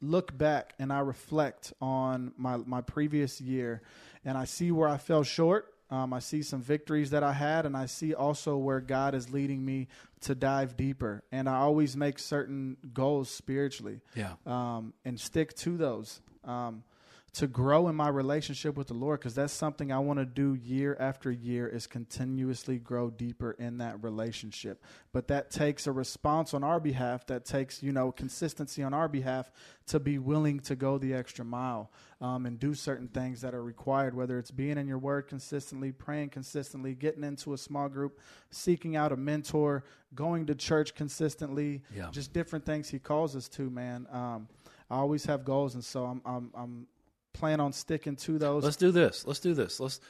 look 0.00 0.36
back 0.36 0.74
and 0.78 0.92
I 0.92 1.00
reflect 1.00 1.72
on 1.80 2.32
my, 2.36 2.56
my 2.56 2.80
previous 2.80 3.40
year 3.40 3.82
and 4.24 4.38
I 4.38 4.44
see 4.44 4.70
where 4.70 4.88
I 4.88 4.98
fell 4.98 5.22
short. 5.22 5.74
Um, 5.90 6.12
I 6.12 6.20
see 6.20 6.42
some 6.42 6.62
victories 6.62 7.10
that 7.10 7.24
I 7.24 7.32
had, 7.32 7.66
and 7.66 7.76
I 7.76 7.86
see 7.86 8.14
also 8.14 8.56
where 8.56 8.80
God 8.80 9.12
is 9.12 9.32
leading 9.32 9.64
me 9.64 9.88
to 10.20 10.36
dive 10.36 10.76
deeper. 10.76 11.24
And 11.32 11.48
I 11.48 11.56
always 11.56 11.96
make 11.96 12.20
certain 12.20 12.76
goals 12.94 13.28
spiritually, 13.28 14.00
yeah, 14.14 14.34
um, 14.46 14.94
and 15.04 15.18
stick 15.18 15.52
to 15.56 15.76
those. 15.76 16.20
Um, 16.44 16.84
to 17.32 17.46
grow 17.46 17.88
in 17.88 17.94
my 17.94 18.08
relationship 18.08 18.76
with 18.76 18.88
the 18.88 18.94
Lord 18.94 19.20
because 19.20 19.36
that's 19.36 19.52
something 19.52 19.92
I 19.92 20.00
want 20.00 20.18
to 20.18 20.24
do 20.24 20.54
year 20.54 20.96
after 20.98 21.30
year 21.30 21.68
is 21.68 21.86
continuously 21.86 22.78
grow 22.78 23.08
deeper 23.08 23.52
in 23.52 23.78
that 23.78 24.02
relationship. 24.02 24.82
But 25.12 25.28
that 25.28 25.50
takes 25.50 25.86
a 25.86 25.92
response 25.92 26.54
on 26.54 26.64
our 26.64 26.80
behalf. 26.80 27.26
That 27.26 27.44
takes 27.44 27.82
you 27.82 27.92
know 27.92 28.10
consistency 28.10 28.82
on 28.82 28.92
our 28.92 29.06
behalf 29.08 29.52
to 29.86 30.00
be 30.00 30.18
willing 30.18 30.58
to 30.60 30.74
go 30.74 30.98
the 30.98 31.14
extra 31.14 31.44
mile 31.44 31.92
um, 32.20 32.46
and 32.46 32.58
do 32.58 32.74
certain 32.74 33.06
things 33.06 33.40
that 33.42 33.54
are 33.54 33.62
required. 33.62 34.14
Whether 34.14 34.36
it's 34.38 34.50
being 34.50 34.76
in 34.76 34.88
your 34.88 34.98
word 34.98 35.28
consistently, 35.28 35.92
praying 35.92 36.30
consistently, 36.30 36.96
getting 36.96 37.22
into 37.22 37.52
a 37.52 37.58
small 37.58 37.88
group, 37.88 38.18
seeking 38.50 38.96
out 38.96 39.12
a 39.12 39.16
mentor, 39.16 39.84
going 40.16 40.46
to 40.46 40.56
church 40.56 40.96
consistently, 40.96 41.82
yeah. 41.94 42.08
just 42.10 42.32
different 42.32 42.66
things 42.66 42.88
He 42.88 42.98
calls 42.98 43.36
us 43.36 43.48
to. 43.50 43.70
Man, 43.70 44.08
um, 44.10 44.48
I 44.90 44.96
always 44.96 45.24
have 45.26 45.44
goals, 45.44 45.74
and 45.74 45.84
so 45.84 46.04
I'm 46.04 46.20
I'm, 46.26 46.50
I'm 46.56 46.86
plan 47.32 47.60
on 47.60 47.72
sticking 47.72 48.16
to 48.16 48.38
those. 48.38 48.64
Let's 48.64 48.76
do 48.76 48.90
this. 48.90 49.26
Let's 49.26 49.40
do 49.40 49.54
this. 49.54 49.80
Let's. 49.80 50.00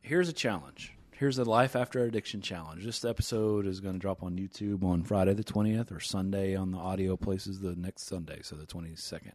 Here's 0.00 0.28
a 0.28 0.32
challenge. 0.32 0.94
here's 1.12 1.36
the 1.36 1.44
Life 1.44 1.74
After 1.74 2.04
Addiction 2.04 2.40
Challenge. 2.40 2.84
This 2.84 3.04
episode 3.04 3.66
is 3.66 3.80
going 3.80 3.94
to 3.94 3.98
drop 3.98 4.22
on 4.22 4.38
YouTube 4.38 4.84
on 4.84 5.02
Friday 5.02 5.34
the 5.34 5.42
20th 5.42 5.90
or 5.90 5.98
Sunday 5.98 6.54
on 6.54 6.70
the 6.70 6.78
audio 6.78 7.16
places 7.16 7.60
the 7.60 7.74
next 7.74 8.04
Sunday, 8.04 8.38
so 8.42 8.54
the 8.54 8.66
22nd. 8.66 9.32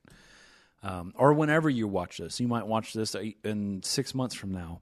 Um, 0.81 1.13
or 1.17 1.33
whenever 1.33 1.69
you 1.69 1.88
watch 1.88 2.17
this. 2.17 2.39
You 2.39 2.47
might 2.47 2.67
watch 2.67 2.93
this 2.93 3.15
in 3.43 3.83
six 3.83 4.15
months 4.15 4.36
from 4.36 4.51
now. 4.51 4.81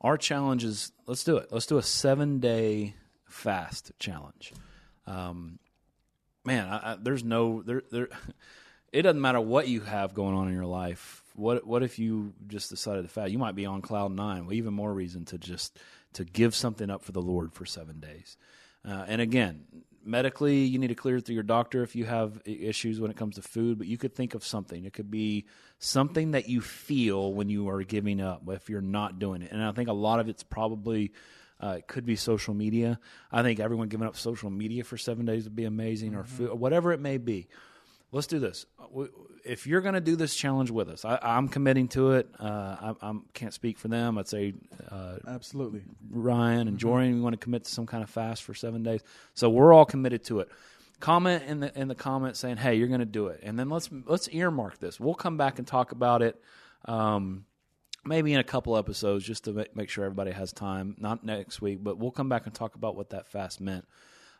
Our 0.00 0.18
challenge 0.18 0.64
is 0.64 0.92
let's 1.06 1.24
do 1.24 1.36
it. 1.38 1.48
Let's 1.50 1.66
do 1.66 1.78
a 1.78 1.82
seven 1.82 2.38
day 2.38 2.94
fast 3.26 3.92
challenge. 3.98 4.52
Um, 5.06 5.58
man, 6.44 6.68
I, 6.68 6.92
I, 6.92 6.96
there's 7.00 7.24
no 7.24 7.62
there 7.62 7.82
there. 7.90 8.08
It 8.92 9.02
doesn't 9.02 9.20
matter 9.20 9.40
what 9.40 9.66
you 9.66 9.80
have 9.80 10.14
going 10.14 10.36
on 10.36 10.46
in 10.46 10.54
your 10.54 10.66
life. 10.66 11.23
What 11.34 11.66
what 11.66 11.82
if 11.82 11.98
you 11.98 12.32
just 12.46 12.70
decided 12.70 13.02
to 13.02 13.08
fast? 13.08 13.32
You 13.32 13.38
might 13.38 13.54
be 13.54 13.66
on 13.66 13.82
cloud 13.82 14.12
nine. 14.12 14.46
Well, 14.46 14.54
even 14.54 14.74
more 14.74 14.92
reason 14.92 15.24
to 15.26 15.38
just 15.38 15.78
to 16.14 16.24
give 16.24 16.54
something 16.54 16.90
up 16.90 17.02
for 17.02 17.12
the 17.12 17.22
Lord 17.22 17.52
for 17.52 17.66
seven 17.66 18.00
days. 18.00 18.36
Uh, 18.86 19.04
and 19.08 19.20
again, 19.20 19.64
medically, 20.04 20.64
you 20.64 20.78
need 20.78 20.88
to 20.88 20.94
clear 20.94 21.16
it 21.16 21.26
through 21.26 21.34
your 21.34 21.42
doctor 21.42 21.82
if 21.82 21.96
you 21.96 22.04
have 22.04 22.40
issues 22.44 23.00
when 23.00 23.10
it 23.10 23.16
comes 23.16 23.36
to 23.36 23.42
food. 23.42 23.78
But 23.78 23.86
you 23.86 23.98
could 23.98 24.14
think 24.14 24.34
of 24.34 24.44
something. 24.44 24.84
It 24.84 24.92
could 24.92 25.10
be 25.10 25.46
something 25.78 26.32
that 26.32 26.48
you 26.48 26.60
feel 26.60 27.32
when 27.32 27.48
you 27.48 27.68
are 27.68 27.82
giving 27.82 28.20
up 28.20 28.42
if 28.48 28.68
you're 28.68 28.80
not 28.80 29.18
doing 29.18 29.42
it. 29.42 29.50
And 29.50 29.62
I 29.62 29.72
think 29.72 29.88
a 29.88 29.94
lot 29.94 30.20
of 30.20 30.28
it's 30.28 30.42
probably 30.42 31.12
uh, 31.60 31.76
it 31.78 31.86
could 31.86 32.04
be 32.04 32.16
social 32.16 32.54
media. 32.54 32.98
I 33.32 33.42
think 33.42 33.60
everyone 33.60 33.88
giving 33.88 34.06
up 34.06 34.16
social 34.16 34.50
media 34.50 34.84
for 34.84 34.96
seven 34.96 35.24
days 35.24 35.44
would 35.44 35.56
be 35.56 35.64
amazing, 35.64 36.10
mm-hmm. 36.10 36.20
or 36.20 36.24
food, 36.24 36.52
whatever 36.52 36.92
it 36.92 37.00
may 37.00 37.18
be. 37.18 37.48
Let's 38.14 38.28
do 38.28 38.38
this. 38.38 38.64
If 39.44 39.66
you're 39.66 39.80
going 39.80 39.94
to 39.94 40.00
do 40.00 40.14
this 40.14 40.36
challenge 40.36 40.70
with 40.70 40.88
us, 40.88 41.04
I, 41.04 41.18
am 41.20 41.48
committing 41.48 41.88
to 41.88 42.12
it. 42.12 42.28
Uh, 42.38 42.94
I, 43.02 43.10
I, 43.10 43.14
can't 43.32 43.52
speak 43.52 43.76
for 43.76 43.88
them. 43.88 44.18
I'd 44.18 44.28
say 44.28 44.54
uh, 44.88 45.16
absolutely. 45.26 45.82
Ryan 46.10 46.68
and 46.68 46.78
mm-hmm. 46.78 47.14
We 47.16 47.20
want 47.20 47.32
to 47.32 47.44
commit 47.44 47.64
to 47.64 47.70
some 47.72 47.86
kind 47.86 48.04
of 48.04 48.08
fast 48.08 48.44
for 48.44 48.54
seven 48.54 48.84
days. 48.84 49.00
So 49.34 49.50
we're 49.50 49.72
all 49.72 49.84
committed 49.84 50.22
to 50.26 50.38
it. 50.38 50.48
Comment 51.00 51.42
in 51.42 51.58
the 51.58 51.76
in 51.76 51.88
the 51.88 51.96
comments 51.96 52.38
saying, 52.38 52.58
"Hey, 52.58 52.76
you're 52.76 52.86
going 52.86 53.00
to 53.00 53.04
do 53.04 53.26
it," 53.26 53.40
and 53.42 53.58
then 53.58 53.68
let's 53.68 53.90
let's 54.06 54.28
earmark 54.28 54.78
this. 54.78 55.00
We'll 55.00 55.14
come 55.14 55.36
back 55.36 55.58
and 55.58 55.66
talk 55.66 55.90
about 55.90 56.22
it. 56.22 56.40
Um, 56.84 57.46
maybe 58.04 58.32
in 58.32 58.38
a 58.38 58.44
couple 58.44 58.76
episodes 58.76 59.24
just 59.24 59.44
to 59.46 59.66
make 59.74 59.90
sure 59.90 60.04
everybody 60.04 60.30
has 60.30 60.52
time. 60.52 60.94
Not 61.00 61.24
next 61.24 61.60
week, 61.60 61.82
but 61.82 61.98
we'll 61.98 62.12
come 62.12 62.28
back 62.28 62.46
and 62.46 62.54
talk 62.54 62.76
about 62.76 62.94
what 62.94 63.10
that 63.10 63.26
fast 63.26 63.60
meant. 63.60 63.86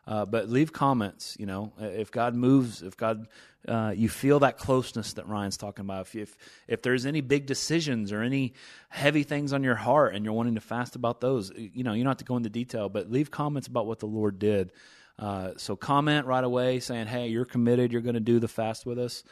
Uh, 0.07 0.25
but 0.25 0.49
leave 0.49 0.71
comments. 0.71 1.35
You 1.39 1.47
know, 1.47 1.73
if 1.79 2.11
God 2.11 2.35
moves, 2.35 2.83
if 2.83 2.95
God, 2.95 3.27
uh, 3.67 3.93
you 3.95 4.07
feel 4.07 4.39
that 4.39 4.57
closeness 4.57 5.13
that 5.13 5.27
Ryan's 5.27 5.57
talking 5.57 5.83
about. 5.83 6.01
If, 6.07 6.15
if 6.15 6.37
if 6.67 6.81
there's 6.83 7.05
any 7.05 7.21
big 7.21 7.47
decisions 7.47 8.11
or 8.11 8.21
any 8.21 8.53
heavy 8.89 9.23
things 9.23 9.51
on 9.51 9.63
your 9.63 9.75
heart, 9.75 10.13
and 10.13 10.23
you're 10.23 10.33
wanting 10.33 10.55
to 10.55 10.61
fast 10.61 10.95
about 10.95 11.21
those, 11.21 11.51
you 11.55 11.83
know, 11.83 11.93
you 11.93 12.03
don't 12.03 12.11
have 12.11 12.17
to 12.17 12.25
go 12.25 12.37
into 12.37 12.49
detail, 12.49 12.87
but 12.87 13.11
leave 13.11 13.31
comments 13.31 13.67
about 13.67 13.87
what 13.87 13.99
the 13.99 14.05
Lord 14.05 14.37
did. 14.37 14.71
Uh, 15.17 15.51
so 15.57 15.75
comment 15.75 16.27
right 16.27 16.43
away 16.43 16.79
saying, 16.79 17.07
"Hey, 17.07 17.29
you're 17.29 17.45
committed. 17.45 17.91
You're 17.91 18.01
going 18.01 18.15
to 18.15 18.19
do 18.19 18.39
the 18.39 18.47
fast 18.47 18.85
with 18.85 18.99
us." 18.99 19.23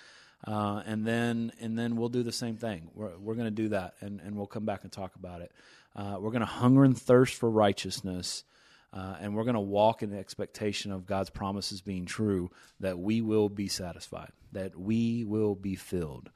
Uh, 0.46 0.82
and 0.86 1.06
then 1.06 1.52
and 1.62 1.78
then 1.78 1.96
we'll 1.96 2.10
do 2.10 2.24
the 2.24 2.32
same 2.32 2.58
thing. 2.58 2.90
We're 2.94 3.18
we're 3.18 3.36
going 3.36 3.46
to 3.46 3.52
do 3.52 3.70
that, 3.70 3.94
and 4.02 4.20
and 4.22 4.36
we'll 4.36 4.48
come 4.48 4.66
back 4.66 4.84
and 4.84 4.92
talk 4.92 5.16
about 5.16 5.42
it. 5.42 5.52
Uh, 5.96 6.18
we're 6.20 6.32
going 6.32 6.42
to 6.42 6.46
hunger 6.46 6.84
and 6.84 7.00
thirst 7.00 7.36
for 7.36 7.50
righteousness, 7.50 8.44
uh, 8.94 9.16
and 9.20 9.36
we're 9.36 9.44
going 9.44 9.56
to 9.56 9.60
walk 9.60 10.04
in 10.04 10.12
the 10.12 10.18
expectation 10.18 10.92
of 10.92 11.06
God's 11.06 11.30
promises 11.30 11.82
being 11.82 12.06
true. 12.06 12.52
That 12.80 13.00
we 13.00 13.22
will 13.22 13.50
be 13.50 13.68
satisfied. 13.68 14.32
That 14.52 14.78
we 14.80 15.24
will 15.24 15.56
be 15.56 15.76
filled. 15.76 16.30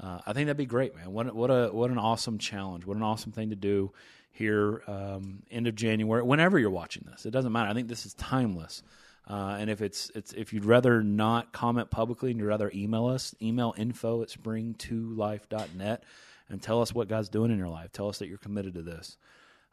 Uh, 0.00 0.18
I 0.26 0.32
think 0.32 0.46
that'd 0.46 0.56
be 0.56 0.66
great, 0.66 0.96
man. 0.96 1.12
What 1.12 1.34
what 1.34 1.50
a 1.50 1.68
what 1.72 1.90
an 1.90 1.98
awesome 1.98 2.38
challenge. 2.38 2.84
What 2.84 2.96
an 2.96 3.02
awesome 3.02 3.32
thing 3.32 3.50
to 3.50 3.56
do 3.56 3.92
here, 4.32 4.82
um, 4.86 5.42
end 5.50 5.66
of 5.66 5.74
January. 5.74 6.22
Whenever 6.22 6.58
you're 6.58 6.70
watching 6.70 7.06
this, 7.10 7.26
it 7.26 7.30
doesn't 7.30 7.52
matter. 7.52 7.70
I 7.70 7.74
think 7.74 7.88
this 7.88 8.06
is 8.06 8.14
timeless. 8.14 8.82
Uh, 9.28 9.56
and 9.60 9.70
if 9.70 9.80
it's 9.80 10.10
it's 10.14 10.32
if 10.32 10.52
you'd 10.52 10.64
rather 10.64 11.02
not 11.02 11.52
comment 11.52 11.90
publicly 11.90 12.32
and 12.32 12.40
you'd 12.40 12.46
rather 12.46 12.70
email 12.74 13.06
us, 13.06 13.34
email 13.40 13.74
info 13.76 14.22
at 14.22 14.28
spring2life.net 14.28 16.02
and 16.48 16.62
tell 16.62 16.82
us 16.82 16.92
what 16.92 17.08
God's 17.08 17.28
doing 17.28 17.52
in 17.52 17.58
your 17.58 17.68
life. 17.68 17.92
Tell 17.92 18.08
us 18.08 18.18
that 18.18 18.28
you're 18.28 18.38
committed 18.38 18.74
to 18.74 18.82
this. 18.82 19.16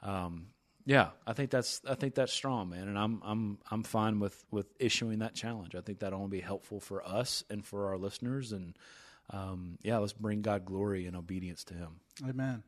Um, 0.03 0.47
yeah, 0.89 1.09
I 1.27 1.33
think 1.33 1.51
that's 1.51 1.81
I 1.87 1.93
think 1.93 2.15
that's 2.15 2.33
strong, 2.33 2.71
man, 2.71 2.87
and 2.87 2.97
I'm 2.97 3.21
I'm 3.23 3.59
I'm 3.69 3.83
fine 3.83 4.19
with 4.19 4.43
with 4.49 4.65
issuing 4.79 5.19
that 5.19 5.35
challenge. 5.35 5.75
I 5.75 5.81
think 5.81 5.99
that'll 5.99 6.17
only 6.17 6.37
be 6.37 6.41
helpful 6.41 6.79
for 6.79 7.07
us 7.07 7.43
and 7.47 7.63
for 7.63 7.89
our 7.89 7.97
listeners, 7.99 8.53
and 8.53 8.75
um, 9.29 9.77
yeah, 9.83 9.99
let's 9.99 10.13
bring 10.13 10.41
God 10.41 10.65
glory 10.65 11.05
and 11.05 11.15
obedience 11.15 11.63
to 11.65 11.75
Him. 11.75 11.99
Amen. 12.27 12.63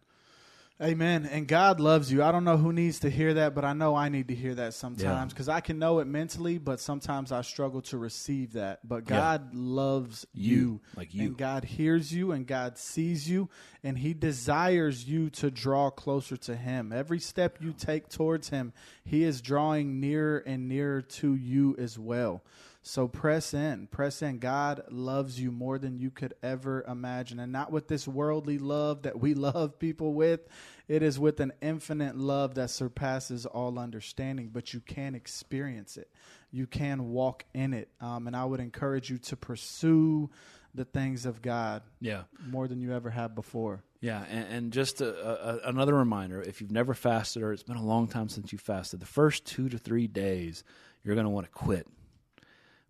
Amen. 0.81 1.29
And 1.31 1.47
God 1.47 1.79
loves 1.79 2.11
you. 2.11 2.23
I 2.23 2.31
don't 2.31 2.43
know 2.43 2.57
who 2.57 2.73
needs 2.73 3.01
to 3.01 3.09
hear 3.11 3.35
that, 3.35 3.53
but 3.53 3.63
I 3.63 3.73
know 3.73 3.93
I 3.93 4.09
need 4.09 4.29
to 4.29 4.35
hear 4.35 4.55
that 4.55 4.73
sometimes 4.73 5.31
because 5.31 5.47
yeah. 5.47 5.53
I 5.53 5.61
can 5.61 5.77
know 5.77 5.99
it 5.99 6.07
mentally, 6.07 6.57
but 6.57 6.79
sometimes 6.79 7.31
I 7.31 7.41
struggle 7.43 7.83
to 7.83 7.99
receive 7.99 8.53
that. 8.53 8.79
But 8.83 9.05
God 9.05 9.49
yeah. 9.53 9.59
loves 9.59 10.25
you. 10.33 10.55
you. 10.55 10.81
Like 10.95 11.13
you. 11.13 11.21
And 11.27 11.37
God 11.37 11.65
hears 11.65 12.11
you 12.11 12.31
and 12.31 12.47
God 12.47 12.79
sees 12.79 13.29
you 13.29 13.47
and 13.83 13.95
He 13.95 14.15
desires 14.15 15.07
you 15.07 15.29
to 15.31 15.51
draw 15.51 15.91
closer 15.91 16.35
to 16.37 16.55
Him. 16.55 16.91
Every 16.91 17.19
step 17.19 17.59
you 17.61 17.73
take 17.73 18.09
towards 18.09 18.49
Him, 18.49 18.73
He 19.05 19.23
is 19.23 19.39
drawing 19.39 19.99
nearer 19.99 20.39
and 20.39 20.67
nearer 20.67 21.03
to 21.03 21.35
you 21.35 21.75
as 21.77 21.99
well. 21.99 22.41
So 22.83 23.07
press 23.07 23.53
in, 23.53 23.87
press 23.87 24.23
in. 24.23 24.39
God 24.39 24.81
loves 24.89 25.39
you 25.39 25.51
more 25.51 25.77
than 25.77 25.99
you 25.99 26.09
could 26.09 26.33
ever 26.41 26.83
imagine. 26.87 27.39
And 27.39 27.51
not 27.51 27.71
with 27.71 27.87
this 27.87 28.07
worldly 28.07 28.57
love 28.57 29.03
that 29.03 29.19
we 29.19 29.33
love 29.35 29.77
people 29.77 30.13
with, 30.13 30.41
it 30.87 31.03
is 31.03 31.19
with 31.19 31.39
an 31.39 31.53
infinite 31.61 32.17
love 32.17 32.55
that 32.55 32.71
surpasses 32.71 33.45
all 33.45 33.77
understanding, 33.77 34.49
but 34.51 34.73
you 34.73 34.79
can 34.79 35.13
experience 35.13 35.95
it. 35.95 36.09
You 36.51 36.65
can 36.65 37.09
walk 37.09 37.45
in 37.53 37.73
it. 37.73 37.89
Um, 38.01 38.25
and 38.25 38.35
I 38.35 38.45
would 38.45 38.59
encourage 38.59 39.11
you 39.11 39.19
to 39.19 39.37
pursue 39.37 40.31
the 40.73 40.85
things 40.85 41.25
of 41.25 41.41
God 41.41 41.83
yeah. 41.99 42.23
more 42.47 42.67
than 42.67 42.81
you 42.81 42.93
ever 42.93 43.11
have 43.11 43.35
before. 43.35 43.83
Yeah, 43.99 44.23
and, 44.27 44.47
and 44.47 44.73
just 44.73 45.01
a, 45.01 45.65
a, 45.65 45.69
another 45.69 45.93
reminder 45.93 46.41
if 46.41 46.61
you've 46.61 46.71
never 46.71 46.95
fasted 46.95 47.43
or 47.43 47.53
it's 47.53 47.61
been 47.61 47.77
a 47.77 47.85
long 47.85 48.07
time 48.07 48.29
since 48.29 48.51
you 48.51 48.57
fasted, 48.57 48.99
the 48.99 49.05
first 49.05 49.45
two 49.45 49.69
to 49.69 49.77
three 49.77 50.07
days, 50.07 50.63
you're 51.03 51.13
going 51.13 51.25
to 51.25 51.29
want 51.29 51.45
to 51.45 51.51
quit 51.51 51.87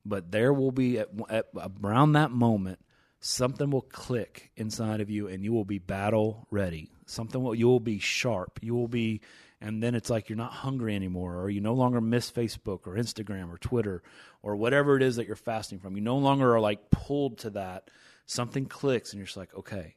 but 0.06 0.32
there 0.32 0.54
will 0.54 0.72
be 0.72 1.00
at, 1.00 1.10
at, 1.30 1.48
around 1.84 2.14
that 2.14 2.32
moment 2.32 2.80
something 3.20 3.70
will 3.70 3.82
click 3.82 4.52
inside 4.58 5.00
of 5.00 5.10
you 5.10 5.28
and 5.28 5.44
you 5.44 5.54
will 5.54 5.66
be 5.66 5.78
battle 5.78 6.48
ready. 6.50 6.92
Something 7.06 7.44
will 7.44 7.56
you 7.56 7.68
will 7.68 7.80
be 7.80 8.00
sharp. 8.00 8.60
You 8.62 8.76
will 8.76 8.88
be 8.88 9.22
and 9.62 9.82
then 9.82 9.94
it's 9.94 10.10
like 10.10 10.28
you're 10.28 10.38
not 10.38 10.52
hungry 10.52 10.96
anymore 10.96 11.40
or 11.40 11.50
you 11.50 11.62
no 11.62 11.76
longer 11.76 12.02
miss 12.02 12.32
facebook 12.32 12.88
or 12.88 12.96
instagram 12.96 13.54
or 13.54 13.60
twitter 13.60 14.02
or 14.42 14.56
whatever 14.56 14.98
it 14.98 15.04
is 15.04 15.18
that 15.18 15.28
you're 15.28 15.36
fasting 15.36 15.80
from. 15.80 15.96
You 15.96 16.02
no 16.02 16.18
longer 16.18 16.56
are 16.56 16.60
like 16.60 16.90
pulled 16.90 17.38
to 17.40 17.52
that. 17.52 17.90
Something 18.26 18.66
clicks 18.66 19.12
and 19.12 19.20
you're 19.20 19.28
just 19.28 19.38
like 19.38 19.54
okay 19.56 19.96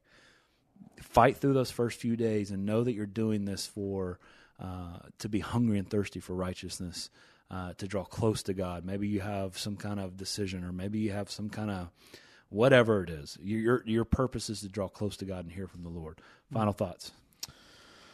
fight 1.01 1.37
through 1.38 1.55
those 1.55 1.71
first 1.71 1.99
few 1.99 2.17
days 2.17 2.51
and 2.51 2.67
know 2.67 2.85
that 2.85 2.93
you're 2.93 3.07
doing 3.07 3.45
this 3.45 3.67
for 3.67 4.19
uh, 4.61 4.99
to 5.19 5.29
be 5.29 5.40
hungry 5.40 5.79
and 5.79 5.88
thirsty 5.88 6.21
for 6.21 6.35
righteousness 6.35 7.11
uh, 7.51 7.75
to 7.75 7.87
draw 7.87 8.05
close 8.05 8.43
to 8.45 8.55
God. 8.55 8.85
Maybe 8.85 9.09
you 9.09 9.21
have 9.21 9.59
some 9.59 9.77
kind 9.77 10.01
of 10.01 10.17
decision, 10.17 10.65
or 10.65 10.73
maybe 10.73 10.99
you 11.01 11.13
have 11.13 11.31
some 11.31 11.49
kind 11.51 11.71
of 11.71 11.89
whatever 12.49 13.03
it 13.03 13.11
is. 13.11 13.37
Your 13.43 13.83
your 13.87 14.05
purpose 14.05 14.51
is 14.51 14.61
to 14.61 14.69
draw 14.69 14.89
close 14.89 15.17
to 15.19 15.25
God 15.25 15.45
and 15.45 15.53
hear 15.53 15.67
from 15.67 15.83
the 15.83 15.89
Lord. 15.89 16.21
Final 16.53 16.73
thoughts. 16.73 17.13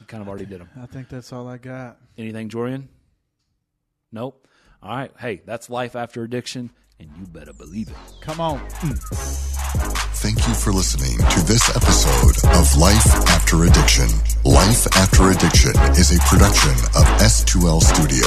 You 0.00 0.06
kind 0.06 0.22
of 0.22 0.28
already 0.28 0.46
did 0.46 0.60
them. 0.60 0.70
I 0.80 0.86
think 0.86 1.08
that's 1.08 1.32
all 1.32 1.46
I 1.46 1.58
got. 1.58 1.98
Anything, 2.16 2.48
Jorian? 2.48 2.88
Nope. 4.12 4.46
All 4.82 4.96
right. 4.96 5.12
Hey, 5.18 5.42
that's 5.44 5.68
life 5.68 5.94
after 5.94 6.24
addiction, 6.24 6.70
and 6.98 7.10
you 7.18 7.26
better 7.26 7.52
believe 7.52 7.88
it. 7.88 7.96
Come 8.22 8.40
on. 8.40 8.66
Thank 10.20 10.36
you 10.48 10.54
for 10.54 10.72
listening 10.72 11.16
to 11.18 11.40
this 11.46 11.68
episode 11.76 12.50
of 12.58 12.76
Life 12.76 13.06
After 13.50 13.66
Addiction. 13.66 14.06
Life 14.44 14.86
After 14.94 15.30
Addiction 15.30 15.72
is 15.98 16.14
a 16.14 16.20
production 16.22 16.70
of 16.94 17.02
S2L 17.18 17.82
Studio. 17.82 18.22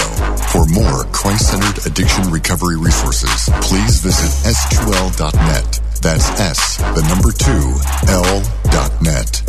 For 0.51 0.65
more 0.67 1.05
Christ-centered 1.15 1.85
addiction 1.85 2.29
recovery 2.29 2.75
resources, 2.75 3.47
please 3.61 4.01
visit 4.01 4.27
s2l.net. 4.43 5.79
That's 6.01 6.27
S, 6.41 6.75
the 6.75 7.03
number 7.07 7.31
two, 7.31 7.79
L 8.11 8.43
dot 8.67 9.01
net. 9.01 9.41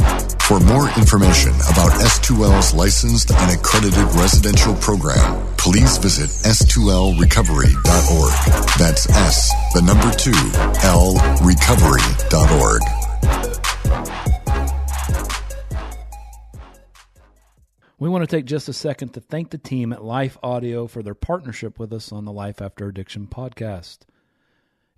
For 0.43 0.61
more 0.61 0.87
information 0.95 1.51
about 1.67 1.91
S2L's 1.99 2.73
licensed 2.73 3.33
and 3.33 3.51
accredited 3.59 4.15
residential 4.15 4.77
program, 4.77 5.45
please 5.57 5.99
visit 5.99 6.31
s2lrecovery.org. 6.47 8.33
That's 8.79 9.11
S, 9.11 9.51
the 9.75 9.83
number 9.83 10.13
two, 10.15 10.39
L 10.87 11.19
recovery.org. 11.43 12.83
We 18.05 18.11
want 18.11 18.21
to 18.21 18.37
take 18.37 18.45
just 18.45 18.69
a 18.69 18.75
second 18.75 19.15
to 19.15 19.21
thank 19.21 19.49
the 19.49 19.57
team 19.57 19.91
at 19.91 20.05
Life 20.05 20.37
Audio 20.43 20.87
for 20.87 21.03
their 21.03 21.15
partnership 21.15 21.79
with 21.79 21.91
us 21.91 22.13
on 22.13 22.27
the 22.27 22.33
Life 22.33 22.61
After 22.61 22.87
Addiction 22.87 23.27
podcast. 23.27 24.01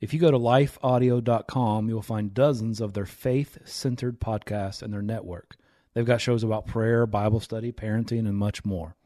If 0.00 0.12
you 0.12 0.18
go 0.18 0.32
to 0.32 0.38
lifeaudio.com, 0.40 1.88
you'll 1.88 2.02
find 2.02 2.34
dozens 2.34 2.80
of 2.80 2.94
their 2.94 3.06
faith 3.06 3.58
centered 3.64 4.18
podcasts 4.18 4.82
and 4.82 4.92
their 4.92 5.02
network. 5.02 5.54
They've 5.94 6.04
got 6.04 6.20
shows 6.20 6.42
about 6.42 6.66
prayer, 6.66 7.06
Bible 7.06 7.38
study, 7.38 7.70
parenting, 7.70 8.26
and 8.26 8.36
much 8.36 8.64
more. 8.64 8.96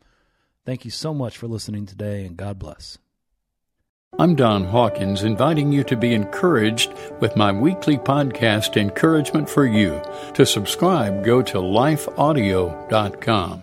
Thank 0.65 0.87
you 0.87 0.91
so 0.91 1.13
much 1.13 1.37
for 1.37 1.47
listening 1.47 1.85
today, 1.85 2.25
and 2.25 2.39
God 2.39 2.59
bless. 2.59 2.97
I'm 4.19 4.35
Don 4.35 4.65
Hawkins, 4.65 5.25
inviting 5.25 5.73
you 5.73 5.85
to 5.85 5.95
be 5.95 6.15
encouraged 6.15 6.95
with 7.21 7.37
my 7.37 7.53
weekly 7.53 7.99
podcast, 7.99 8.81
Encouragement 8.81 9.51
for 9.51 9.67
You. 9.67 10.01
To 10.33 10.47
subscribe, 10.47 11.23
go 11.23 11.43
to 11.43 11.59
lifeaudio.com. 11.59 13.59